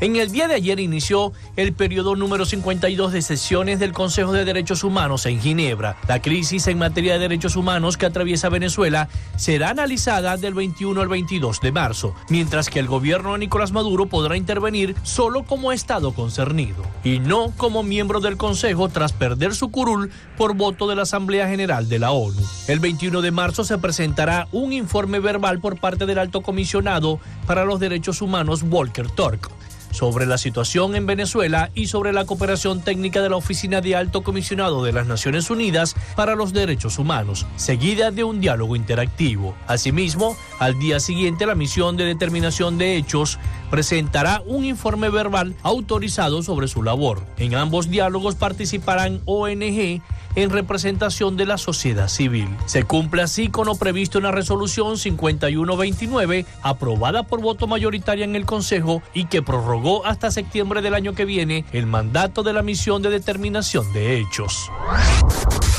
En 0.00 0.16
el 0.16 0.32
día 0.32 0.48
de 0.48 0.54
ayer 0.54 0.80
inició 0.80 1.34
el 1.56 1.74
periodo 1.74 2.16
número 2.16 2.46
52 2.46 3.12
de 3.12 3.20
sesiones 3.20 3.78
del 3.78 3.92
Consejo 3.92 4.32
de 4.32 4.46
Derechos 4.46 4.82
Humanos 4.82 5.26
en 5.26 5.38
Ginebra. 5.38 5.98
La 6.08 6.22
crisis 6.22 6.68
en 6.68 6.78
materia 6.78 7.12
de 7.12 7.18
derechos 7.18 7.54
humanos 7.54 7.98
que 7.98 8.06
atraviesa 8.06 8.48
Venezuela 8.48 9.10
será 9.36 9.68
analizada 9.68 10.38
del 10.38 10.54
21 10.54 10.98
al 11.02 11.08
22 11.08 11.60
de 11.60 11.72
marzo, 11.72 12.14
mientras 12.30 12.70
que 12.70 12.78
el 12.78 12.86
gobierno 12.86 13.34
de 13.34 13.40
Nicolás 13.40 13.72
Maduro 13.72 14.06
podrá 14.06 14.38
intervenir 14.38 14.96
solo 15.02 15.42
como 15.42 15.70
Estado 15.70 16.14
concernido 16.14 16.82
y 17.04 17.18
no 17.18 17.52
como 17.58 17.82
miembro 17.82 18.20
del 18.20 18.38
Consejo 18.38 18.88
tras 18.88 19.12
perder 19.12 19.54
su 19.54 19.70
curul 19.70 20.10
por 20.38 20.54
voto 20.54 20.88
de 20.88 20.96
la 20.96 21.02
Asamblea 21.02 21.46
General 21.46 21.90
de 21.90 21.98
la 21.98 22.12
ONU. 22.12 22.40
El 22.68 22.80
21 22.80 23.20
de 23.20 23.32
marzo 23.32 23.64
se 23.64 23.76
presentará 23.76 24.48
un 24.50 24.72
informe 24.72 25.18
verbal 25.18 25.60
por 25.60 25.78
parte 25.78 26.06
del 26.06 26.18
alto 26.18 26.40
comisionado 26.40 27.20
para 27.46 27.66
los 27.66 27.80
derechos 27.80 28.22
humanos 28.22 28.62
Volker 28.62 29.10
Turk 29.10 29.50
sobre 29.90 30.26
la 30.26 30.38
situación 30.38 30.94
en 30.94 31.06
Venezuela 31.06 31.70
y 31.74 31.86
sobre 31.86 32.12
la 32.12 32.24
cooperación 32.24 32.82
técnica 32.82 33.22
de 33.22 33.30
la 33.30 33.36
Oficina 33.36 33.80
de 33.80 33.96
Alto 33.96 34.22
Comisionado 34.22 34.84
de 34.84 34.92
las 34.92 35.06
Naciones 35.06 35.50
Unidas 35.50 35.94
para 36.16 36.34
los 36.34 36.52
Derechos 36.52 36.98
Humanos, 36.98 37.46
seguida 37.56 38.10
de 38.10 38.24
un 38.24 38.40
diálogo 38.40 38.76
interactivo. 38.76 39.54
Asimismo, 39.66 40.36
Al 40.60 40.78
día 40.78 41.00
siguiente, 41.00 41.46
la 41.46 41.54
misión 41.54 41.96
de 41.96 42.04
determinación 42.04 42.76
de 42.76 42.96
hechos 42.96 43.38
presentará 43.70 44.42
un 44.44 44.66
informe 44.66 45.08
verbal 45.08 45.56
autorizado 45.62 46.42
sobre 46.42 46.68
su 46.68 46.82
labor. 46.82 47.24
En 47.38 47.54
ambos 47.54 47.88
diálogos 47.88 48.34
participarán 48.34 49.22
ONG 49.24 50.02
en 50.34 50.50
representación 50.50 51.38
de 51.38 51.46
la 51.46 51.56
sociedad 51.56 52.08
civil. 52.08 52.48
Se 52.66 52.84
cumple 52.84 53.22
así 53.22 53.48
con 53.48 53.68
lo 53.68 53.76
previsto 53.76 54.18
en 54.18 54.24
la 54.24 54.32
resolución 54.32 54.98
5129, 54.98 56.44
aprobada 56.60 57.22
por 57.22 57.40
voto 57.40 57.66
mayoritaria 57.66 58.26
en 58.26 58.36
el 58.36 58.44
Consejo 58.44 59.02
y 59.14 59.24
que 59.24 59.40
prorrogó 59.40 60.04
hasta 60.04 60.30
septiembre 60.30 60.82
del 60.82 60.92
año 60.92 61.14
que 61.14 61.24
viene 61.24 61.64
el 61.72 61.86
mandato 61.86 62.42
de 62.42 62.52
la 62.52 62.60
misión 62.60 63.00
de 63.00 63.08
determinación 63.08 63.90
de 63.94 64.18
hechos. 64.18 64.70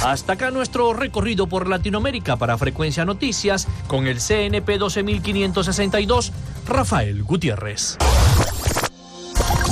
Hasta 0.03 0.33
acá 0.33 0.49
nuestro 0.49 0.93
recorrido 0.93 1.45
por 1.45 1.69
Latinoamérica 1.69 2.35
para 2.35 2.57
Frecuencia 2.57 3.05
Noticias 3.05 3.67
con 3.87 4.07
el 4.07 4.19
CNP 4.19 4.79
12562, 4.79 6.31
Rafael 6.67 7.23
Gutiérrez. 7.23 7.97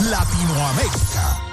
Latinoamérica. 0.10 1.50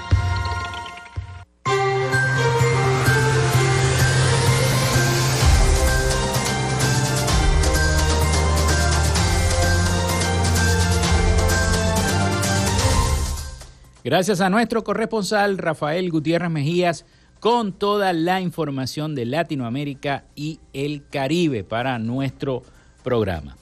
Gracias 14.03 14.39
a 14.39 14.49
nuestro 14.49 14.83
corresponsal 14.83 15.57
Rafael 15.57 16.09
Gutiérrez 16.11 16.49
Mejías 16.49 17.05
con 17.39 17.73
toda 17.73 18.13
la 18.13 18.41
información 18.41 19.15
de 19.15 19.25
Latinoamérica 19.25 20.25
y 20.35 20.59
el 20.73 21.03
Caribe 21.09 21.63
para 21.63 21.99
nuestro 21.99 22.63
programa. 23.03 23.57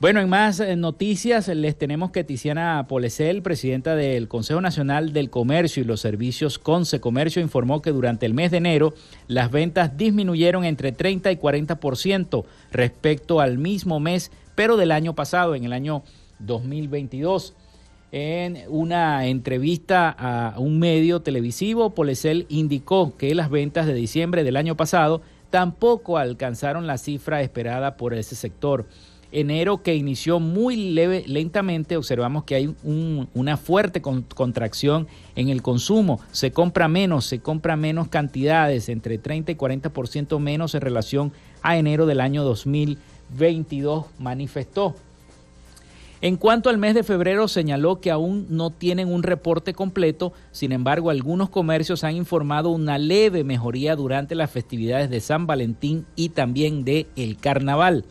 Bueno, 0.00 0.20
en 0.20 0.28
más 0.28 0.60
eh, 0.60 0.76
noticias 0.76 1.48
les 1.48 1.78
tenemos 1.78 2.10
que 2.10 2.24
Tiziana 2.24 2.84
Polecel, 2.88 3.40
presidenta 3.40 3.94
del 3.94 4.28
Consejo 4.28 4.60
Nacional 4.60 5.12
del 5.12 5.30
Comercio 5.30 5.82
y 5.82 5.86
los 5.86 6.00
Servicios 6.00 6.58
Conce 6.58 7.00
Comercio, 7.00 7.40
informó 7.40 7.80
que 7.80 7.90
durante 7.90 8.26
el 8.26 8.34
mes 8.34 8.50
de 8.50 8.58
enero 8.58 8.92
las 9.28 9.50
ventas 9.50 9.96
disminuyeron 9.96 10.64
entre 10.64 10.92
30 10.92 11.32
y 11.32 11.36
40% 11.36 12.44
respecto 12.70 13.40
al 13.40 13.56
mismo 13.56 14.00
mes, 14.00 14.30
pero 14.54 14.76
del 14.76 14.90
año 14.90 15.14
pasado, 15.14 15.54
en 15.54 15.64
el 15.64 15.72
año 15.72 16.02
2022. 16.40 17.54
En 18.16 18.60
una 18.68 19.26
entrevista 19.26 20.08
a 20.08 20.56
un 20.60 20.78
medio 20.78 21.22
televisivo, 21.22 21.96
Polecel 21.96 22.46
indicó 22.48 23.16
que 23.16 23.34
las 23.34 23.50
ventas 23.50 23.88
de 23.88 23.94
diciembre 23.94 24.44
del 24.44 24.56
año 24.56 24.76
pasado 24.76 25.20
tampoco 25.50 26.16
alcanzaron 26.16 26.86
la 26.86 26.96
cifra 26.96 27.42
esperada 27.42 27.96
por 27.96 28.14
ese 28.14 28.36
sector. 28.36 28.86
Enero 29.32 29.82
que 29.82 29.96
inició 29.96 30.38
muy 30.38 30.92
leve, 30.92 31.24
lentamente, 31.26 31.96
observamos 31.96 32.44
que 32.44 32.54
hay 32.54 32.76
una 32.84 33.56
fuerte 33.56 34.00
contracción 34.00 35.08
en 35.34 35.48
el 35.48 35.60
consumo. 35.60 36.20
Se 36.30 36.52
compra 36.52 36.86
menos, 36.86 37.24
se 37.24 37.40
compra 37.40 37.74
menos 37.74 38.06
cantidades, 38.06 38.88
entre 38.90 39.18
30 39.18 39.50
y 39.50 39.56
40% 39.56 40.38
menos 40.38 40.76
en 40.76 40.82
relación 40.82 41.32
a 41.62 41.78
enero 41.78 42.06
del 42.06 42.20
año 42.20 42.44
2022, 42.44 44.06
manifestó. 44.20 44.94
En 46.24 46.38
cuanto 46.38 46.70
al 46.70 46.78
mes 46.78 46.94
de 46.94 47.02
febrero, 47.02 47.48
señaló 47.48 48.00
que 48.00 48.10
aún 48.10 48.46
no 48.48 48.70
tienen 48.70 49.12
un 49.12 49.22
reporte 49.22 49.74
completo, 49.74 50.32
sin 50.52 50.72
embargo, 50.72 51.10
algunos 51.10 51.50
comercios 51.50 52.02
han 52.02 52.16
informado 52.16 52.70
una 52.70 52.96
leve 52.96 53.44
mejoría 53.44 53.94
durante 53.94 54.34
las 54.34 54.50
festividades 54.50 55.10
de 55.10 55.20
San 55.20 55.46
Valentín 55.46 56.06
y 56.16 56.30
también 56.30 56.82
de 56.82 57.08
el 57.14 57.36
Carnaval. 57.36 58.06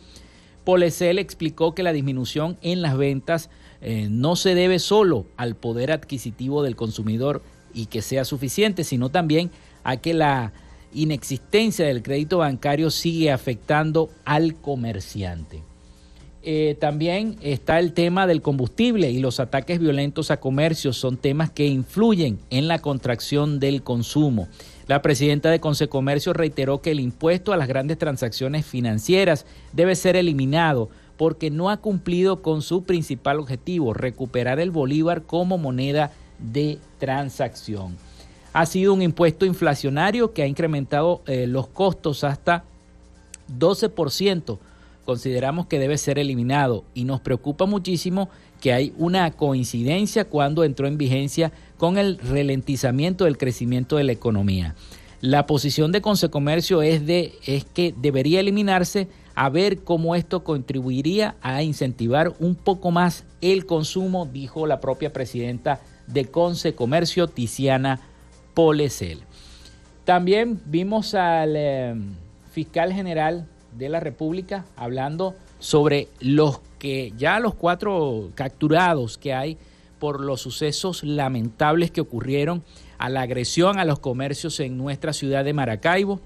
Polecel 0.62 1.18
explicó 1.18 1.74
que 1.74 1.82
la 1.82 1.92
disminución 1.92 2.56
en 2.62 2.82
las 2.82 2.96
ventas 2.96 3.50
eh, 3.80 4.06
no 4.08 4.36
se 4.36 4.54
debe 4.54 4.78
solo 4.78 5.26
al 5.36 5.56
poder 5.56 5.90
adquisitivo 5.90 6.62
del 6.62 6.76
consumidor 6.76 7.42
y 7.74 7.86
que 7.86 8.00
sea 8.00 8.24
suficiente, 8.24 8.84
sino 8.84 9.08
también 9.08 9.50
a 9.82 9.96
que 9.96 10.14
la 10.14 10.52
inexistencia 10.92 11.84
del 11.84 12.04
crédito 12.04 12.38
bancario 12.38 12.92
sigue 12.92 13.32
afectando 13.32 14.08
al 14.24 14.54
comerciante. 14.54 15.64
Eh, 16.46 16.76
también 16.78 17.36
está 17.40 17.78
el 17.78 17.94
tema 17.94 18.26
del 18.26 18.42
combustible 18.42 19.10
y 19.10 19.18
los 19.18 19.40
ataques 19.40 19.80
violentos 19.80 20.30
a 20.30 20.40
comercios 20.40 20.98
son 20.98 21.16
temas 21.16 21.50
que 21.50 21.66
influyen 21.66 22.38
en 22.50 22.68
la 22.68 22.80
contracción 22.80 23.60
del 23.60 23.82
consumo. 23.82 24.46
La 24.86 25.00
presidenta 25.00 25.50
de 25.50 25.60
Consecomercio 25.60 26.34
reiteró 26.34 26.82
que 26.82 26.90
el 26.90 27.00
impuesto 27.00 27.54
a 27.54 27.56
las 27.56 27.66
grandes 27.66 27.96
transacciones 27.96 28.66
financieras 28.66 29.46
debe 29.72 29.96
ser 29.96 30.16
eliminado 30.16 30.90
porque 31.16 31.50
no 31.50 31.70
ha 31.70 31.78
cumplido 31.78 32.42
con 32.42 32.60
su 32.60 32.82
principal 32.82 33.40
objetivo, 33.40 33.94
recuperar 33.94 34.60
el 34.60 34.70
bolívar 34.70 35.22
como 35.22 35.56
moneda 35.56 36.12
de 36.38 36.78
transacción. 36.98 37.96
Ha 38.52 38.66
sido 38.66 38.92
un 38.92 39.00
impuesto 39.00 39.46
inflacionario 39.46 40.34
que 40.34 40.42
ha 40.42 40.46
incrementado 40.46 41.22
eh, 41.26 41.46
los 41.46 41.68
costos 41.68 42.22
hasta 42.22 42.64
12% 43.58 44.58
consideramos 45.04 45.66
que 45.66 45.78
debe 45.78 45.98
ser 45.98 46.18
eliminado 46.18 46.84
y 46.94 47.04
nos 47.04 47.20
preocupa 47.20 47.66
muchísimo 47.66 48.28
que 48.60 48.72
hay 48.72 48.92
una 48.96 49.30
coincidencia 49.30 50.24
cuando 50.24 50.64
entró 50.64 50.86
en 50.86 50.98
vigencia 50.98 51.52
con 51.76 51.98
el 51.98 52.18
ralentizamiento 52.18 53.24
del 53.24 53.38
crecimiento 53.38 53.96
de 53.96 54.04
la 54.04 54.12
economía. 54.12 54.74
La 55.20 55.46
posición 55.46 55.92
de 55.92 56.02
Consecomercio 56.02 56.82
es, 56.82 57.06
de, 57.06 57.32
es 57.46 57.64
que 57.64 57.94
debería 57.96 58.40
eliminarse 58.40 59.08
a 59.34 59.48
ver 59.48 59.78
cómo 59.78 60.14
esto 60.14 60.44
contribuiría 60.44 61.36
a 61.40 61.62
incentivar 61.62 62.34
un 62.38 62.54
poco 62.54 62.90
más 62.90 63.24
el 63.40 63.66
consumo, 63.66 64.26
dijo 64.26 64.66
la 64.66 64.80
propia 64.80 65.12
presidenta 65.12 65.80
de 66.06 66.26
Consecomercio, 66.26 67.26
Tiziana 67.26 68.00
Polecel. 68.54 69.20
También 70.04 70.60
vimos 70.66 71.14
al 71.14 71.54
eh, 71.56 71.94
fiscal 72.52 72.92
general 72.92 73.48
de 73.76 73.88
la 73.88 74.00
República 74.00 74.64
hablando 74.76 75.34
sobre 75.58 76.08
los 76.20 76.60
que 76.78 77.12
ya 77.16 77.40
los 77.40 77.54
cuatro 77.54 78.30
capturados 78.34 79.18
que 79.18 79.32
hay 79.34 79.56
por 79.98 80.20
los 80.20 80.40
sucesos 80.40 81.02
lamentables 81.02 81.90
que 81.90 82.00
ocurrieron 82.00 82.62
a 82.98 83.08
la 83.08 83.22
agresión 83.22 83.78
a 83.78 83.84
los 83.84 83.98
comercios 83.98 84.60
en 84.60 84.76
nuestra 84.76 85.12
ciudad 85.12 85.44
de 85.44 85.52
Maracaibo 85.52 86.20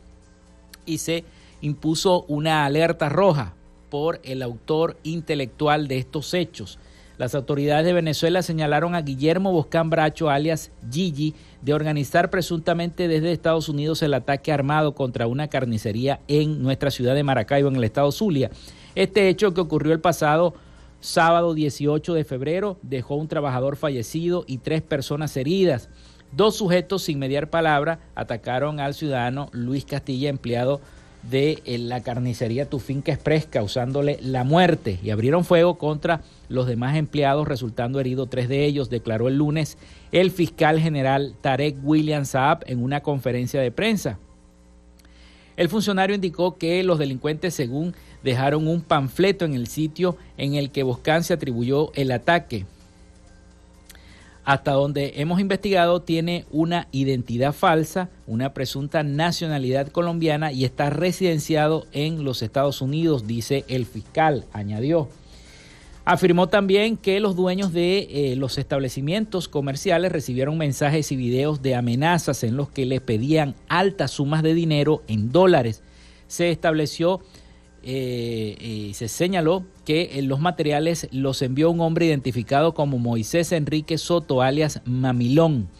y 0.85 0.99
se 0.99 1.25
impuso 1.61 2.25
una 2.29 2.65
alerta 2.65 3.09
roja 3.09 3.55
por 3.91 4.21
el 4.25 4.43
autor 4.43 4.97
intelectual 5.03 5.89
de 5.89 5.99
estos 5.99 6.35
hechos. 6.35 6.79
Las 7.19 7.35
autoridades 7.35 7.85
de 7.85 7.93
Venezuela 7.93 8.43
señalaron 8.43 8.95
a 8.95 9.03
Guillermo 9.03 9.51
Boscán 9.51 9.91
Bracho, 9.91 10.31
alias 10.31 10.71
Gigi, 10.89 11.35
de 11.63 11.75
organizar 11.75 12.31
presuntamente 12.31 13.09
desde 13.09 13.33
Estados 13.33 13.69
Unidos 13.69 14.03
el 14.03 14.15
ataque 14.15 14.53
armado 14.53 14.95
contra 14.95 15.27
una 15.27 15.49
carnicería 15.49 16.21
en 16.29 16.63
nuestra 16.63 16.93
ciudad 16.93 17.17
de 17.17 17.25
Maracaibo, 17.25 17.69
en 17.69 17.75
el 17.75 17.83
estado 17.83 18.13
Zulia. 18.13 18.53
Este 18.95 19.29
hecho 19.29 19.53
que 19.53 19.61
ocurrió 19.61 19.93
el 19.93 20.01
pasado 20.01 20.55
sábado 21.01 21.55
18 21.55 22.15
de 22.15 22.23
febrero 22.23 22.79
dejó 22.83 23.17
un 23.17 23.27
trabajador 23.27 23.75
fallecido 23.75 24.45
y 24.47 24.59
tres 24.59 24.83
personas 24.83 25.37
heridas. 25.37 25.89
Dos 26.31 26.55
sujetos 26.55 27.03
sin 27.03 27.19
mediar 27.19 27.51
palabra 27.51 27.99
atacaron 28.15 28.79
al 28.79 28.95
ciudadano 28.95 29.49
Luis 29.51 29.85
Castilla, 29.85 30.29
empleado 30.29 30.77
de 30.77 30.98
eh, 31.33 31.79
la 31.79 32.03
carnicería 32.03 32.69
Tu 32.69 32.79
Finca 32.79 33.13
Express, 33.13 33.47
causándole 33.47 34.19
la 34.23 34.45
muerte 34.45 34.99
y 35.03 35.11
abrieron 35.11 35.45
fuego 35.45 35.77
contra 35.77 36.23
los 36.49 36.67
demás 36.67 36.97
empleados, 36.97 37.47
resultando 37.47 38.01
heridos 38.01 38.31
tres 38.31 38.49
de 38.49 38.65
ellos, 38.65 38.89
declaró 38.89 39.29
el 39.29 39.37
lunes 39.37 39.79
el 40.13 40.31
fiscal 40.31 40.81
general 40.81 41.35
Tarek 41.41 41.77
William 41.83 42.25
Saab 42.25 42.65
en 42.67 42.83
una 42.83 43.01
conferencia 43.01 43.61
de 43.61 43.71
prensa. 43.71 44.19
El 45.57 45.69
funcionario 45.69 46.15
indicó 46.15 46.57
que 46.57 46.83
los 46.85 46.99
delincuentes, 46.99 47.53
según 47.53 47.95
dejaron 48.23 48.69
un 48.69 48.81
panfleto 48.81 49.45
en 49.45 49.55
el 49.55 49.67
sitio 49.67 50.17
en 50.37 50.55
el 50.55 50.71
que 50.71 50.85
Boscán 50.85 51.25
se 51.25 51.35
atribuyó 51.35 51.93
el 51.95 52.13
ataque, 52.13 52.65
hasta 54.49 54.73
donde 54.73 55.13
hemos 55.17 55.41
investigado, 55.41 56.01
tiene 56.01 56.47
una 56.51 56.89
identidad 56.91 57.53
falsa, 57.53 58.09
una 58.27 58.55
presunta 58.55 59.03
nacionalidad 59.03 59.89
colombiana 59.89 60.53
y 60.53 60.65
está 60.65 60.89
residenciado 60.89 61.87
en 61.93 62.25
los 62.25 62.41
Estados 62.41 62.81
Unidos, 62.81 63.27
dice 63.27 63.67
el 63.69 63.85
fiscal, 63.85 64.47
añadió. 64.55 65.11
Afirmó 66.07 66.49
también 66.49 66.97
que 66.97 67.21
los 67.21 67.37
dueños 67.37 67.75
de 67.75 68.09
eh, 68.11 68.37
los 68.37 68.57
establecimientos 68.57 69.49
comerciales 69.49 70.13
recibieron 70.13 70.57
mensajes 70.57 71.13
y 71.13 71.17
videos 71.17 71.61
de 71.61 71.75
amenazas 71.75 72.43
en 72.43 72.57
los 72.57 72.71
que 72.71 72.87
le 72.87 73.03
pedían 73.03 73.55
altas 73.69 74.13
sumas 74.13 74.43
de 74.43 74.55
dinero 74.55 75.03
en 75.09 75.31
dólares. 75.31 75.83
Se 76.27 76.51
estableció 76.51 77.21
eh, 77.83 78.91
se 78.95 79.09
señaló 79.09 79.65
que 79.89 80.21
los 80.23 80.39
materiales 80.39 81.09
los 81.13 81.41
envió 81.41 81.71
un 81.71 81.81
hombre 81.81 82.05
identificado 82.05 82.75
como 82.75 82.99
Moisés 82.99 83.53
Enrique 83.53 83.97
Soto, 83.97 84.43
alias 84.43 84.83
Mamilón. 84.85 85.71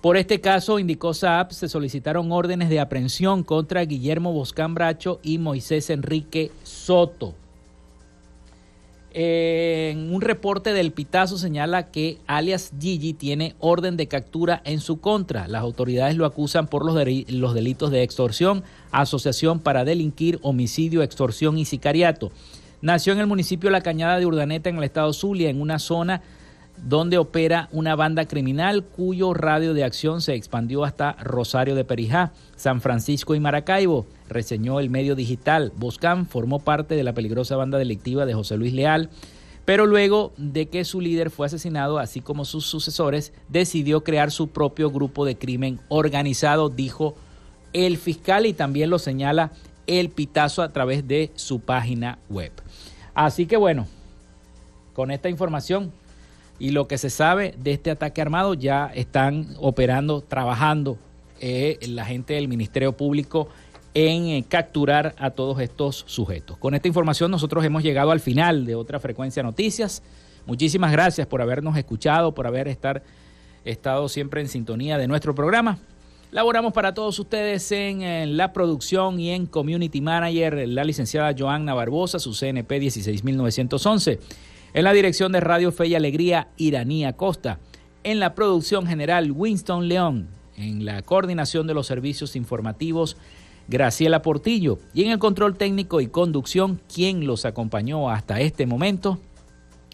Por 0.00 0.16
este 0.16 0.40
caso, 0.40 0.78
indicó 0.78 1.12
Saab, 1.12 1.52
se 1.52 1.68
solicitaron 1.68 2.32
órdenes 2.32 2.70
de 2.70 2.80
aprehensión 2.80 3.42
contra 3.42 3.84
Guillermo 3.84 4.32
Boscán 4.32 4.72
Bracho 4.72 5.20
y 5.22 5.36
Moisés 5.36 5.90
Enrique 5.90 6.52
Soto. 6.62 7.34
en 9.12 10.14
un 10.14 10.22
reporte 10.22 10.72
del 10.72 10.92
Pitazo 10.92 11.36
señala 11.36 11.90
que 11.90 12.16
alias 12.26 12.72
Gigi 12.80 13.12
tiene 13.12 13.56
orden 13.58 13.98
de 13.98 14.08
captura 14.08 14.62
en 14.64 14.80
su 14.80 15.02
contra. 15.02 15.48
Las 15.48 15.60
autoridades 15.60 16.16
lo 16.16 16.24
acusan 16.24 16.66
por 16.66 16.82
los, 16.82 16.96
los 17.28 17.52
delitos 17.52 17.90
de 17.90 18.04
extorsión, 18.04 18.64
asociación 18.90 19.60
para 19.60 19.84
delinquir, 19.84 20.38
homicidio, 20.40 21.02
extorsión 21.02 21.58
y 21.58 21.66
sicariato. 21.66 22.32
Nació 22.82 23.12
en 23.12 23.20
el 23.20 23.28
municipio 23.28 23.70
La 23.70 23.80
Cañada 23.80 24.18
de 24.18 24.26
Urdaneta, 24.26 24.68
en 24.68 24.76
el 24.76 24.82
estado 24.82 25.12
Zulia, 25.12 25.48
en 25.48 25.60
una 25.60 25.78
zona 25.78 26.20
donde 26.76 27.16
opera 27.16 27.68
una 27.70 27.94
banda 27.94 28.26
criminal 28.26 28.82
cuyo 28.82 29.34
radio 29.34 29.72
de 29.72 29.84
acción 29.84 30.20
se 30.20 30.34
expandió 30.34 30.82
hasta 30.82 31.12
Rosario 31.12 31.76
de 31.76 31.84
Perijá, 31.84 32.32
San 32.56 32.80
Francisco 32.80 33.36
y 33.36 33.40
Maracaibo 33.40 34.06
reseñó 34.28 34.80
el 34.80 34.90
medio 34.90 35.14
digital. 35.14 35.72
Boscan 35.76 36.26
formó 36.26 36.58
parte 36.58 36.96
de 36.96 37.04
la 37.04 37.12
peligrosa 37.12 37.54
banda 37.54 37.78
delictiva 37.78 38.26
de 38.26 38.34
José 38.34 38.56
Luis 38.56 38.72
Leal, 38.72 39.10
pero 39.64 39.86
luego 39.86 40.32
de 40.36 40.66
que 40.66 40.84
su 40.84 41.00
líder 41.00 41.30
fue 41.30 41.46
asesinado, 41.46 42.00
así 42.00 42.20
como 42.20 42.44
sus 42.44 42.66
sucesores, 42.66 43.32
decidió 43.48 44.02
crear 44.02 44.32
su 44.32 44.48
propio 44.48 44.90
grupo 44.90 45.24
de 45.24 45.38
crimen 45.38 45.78
organizado, 45.88 46.68
dijo 46.68 47.14
el 47.72 47.96
fiscal 47.96 48.44
y 48.44 48.54
también 48.54 48.90
lo 48.90 48.98
señala 48.98 49.52
el 49.86 50.10
Pitazo 50.10 50.62
a 50.62 50.72
través 50.72 51.06
de 51.06 51.30
su 51.36 51.60
página 51.60 52.18
web. 52.28 52.52
Así 53.14 53.46
que 53.46 53.56
bueno, 53.56 53.86
con 54.94 55.10
esta 55.10 55.28
información 55.28 55.92
y 56.58 56.70
lo 56.70 56.86
que 56.86 56.98
se 56.98 57.10
sabe 57.10 57.54
de 57.58 57.72
este 57.72 57.90
ataque 57.90 58.22
armado, 58.22 58.54
ya 58.54 58.86
están 58.94 59.48
operando, 59.58 60.20
trabajando 60.20 60.98
eh, 61.40 61.78
la 61.88 62.04
gente 62.04 62.34
del 62.34 62.48
Ministerio 62.48 62.92
Público 62.96 63.48
en 63.94 64.26
eh, 64.26 64.44
capturar 64.48 65.14
a 65.18 65.30
todos 65.30 65.60
estos 65.60 66.04
sujetos. 66.06 66.56
Con 66.58 66.74
esta 66.74 66.88
información 66.88 67.30
nosotros 67.30 67.64
hemos 67.64 67.82
llegado 67.82 68.10
al 68.10 68.20
final 68.20 68.64
de 68.64 68.74
otra 68.74 69.00
frecuencia 69.00 69.42
noticias. 69.42 70.02
Muchísimas 70.46 70.92
gracias 70.92 71.26
por 71.26 71.42
habernos 71.42 71.76
escuchado, 71.76 72.32
por 72.32 72.46
haber 72.46 72.68
estar, 72.68 73.02
estado 73.64 74.08
siempre 74.08 74.40
en 74.40 74.48
sintonía 74.48 74.98
de 74.98 75.08
nuestro 75.08 75.34
programa. 75.34 75.78
Laboramos 76.32 76.72
para 76.72 76.94
todos 76.94 77.18
ustedes 77.18 77.70
en, 77.72 78.38
la 78.38 78.54
producción 78.54 79.20
y 79.20 79.32
en 79.32 79.44
Community 79.44 80.00
Manager, 80.00 80.66
la 80.66 80.82
licenciada 80.82 81.34
Joanna 81.38 81.74
Barbosa, 81.74 82.18
su 82.18 82.32
CNP 82.32 82.80
16911. 82.80 84.18
En 84.72 84.84
la 84.84 84.94
dirección 84.94 85.30
de 85.32 85.40
Radio 85.40 85.72
Fe 85.72 85.88
y 85.88 85.94
Alegría, 85.94 86.48
Iranía 86.56 87.12
Costa. 87.12 87.58
En 88.02 88.18
la 88.18 88.34
producción 88.34 88.86
general, 88.86 89.30
Winston 89.30 89.88
León. 89.88 90.28
En 90.56 90.86
la 90.86 91.02
coordinación 91.02 91.66
de 91.66 91.74
los 91.74 91.86
servicios 91.86 92.34
informativos, 92.34 93.18
Graciela 93.68 94.22
Portillo. 94.22 94.78
Y 94.94 95.04
en 95.04 95.10
el 95.10 95.18
control 95.18 95.58
técnico 95.58 96.00
y 96.00 96.06
conducción, 96.06 96.80
quien 96.90 97.26
los 97.26 97.44
acompañó 97.44 98.08
hasta 98.08 98.40
este 98.40 98.64
momento, 98.64 99.20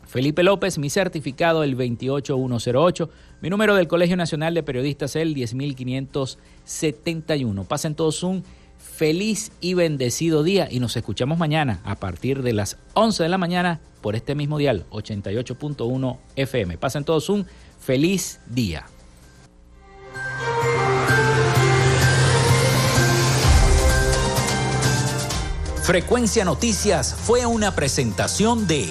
Felipe 0.06 0.44
López, 0.44 0.78
mi 0.78 0.88
certificado 0.88 1.64
el 1.64 1.74
28108, 1.74 3.10
mi 3.40 3.50
número 3.50 3.76
del 3.76 3.86
Colegio 3.88 4.16
Nacional 4.16 4.54
de 4.54 4.62
Periodistas 4.62 5.16
el 5.16 5.34
10571. 5.34 7.64
Pasen 7.64 7.94
todos 7.94 8.22
un 8.22 8.42
feliz 8.78 9.52
y 9.60 9.74
bendecido 9.74 10.42
día 10.42 10.68
y 10.70 10.80
nos 10.80 10.96
escuchamos 10.96 11.38
mañana 11.38 11.80
a 11.84 11.96
partir 11.96 12.42
de 12.42 12.52
las 12.52 12.78
11 12.94 13.22
de 13.22 13.28
la 13.28 13.38
mañana 13.38 13.80
por 14.00 14.16
este 14.16 14.34
mismo 14.34 14.58
dial 14.58 14.86
88.1 14.90 16.18
FM. 16.36 16.78
Pasen 16.78 17.04
todos 17.04 17.28
un 17.28 17.46
feliz 17.78 18.40
día. 18.46 18.86
Frecuencia 25.82 26.44
Noticias 26.44 27.14
fue 27.14 27.46
una 27.46 27.74
presentación 27.74 28.66
de 28.66 28.90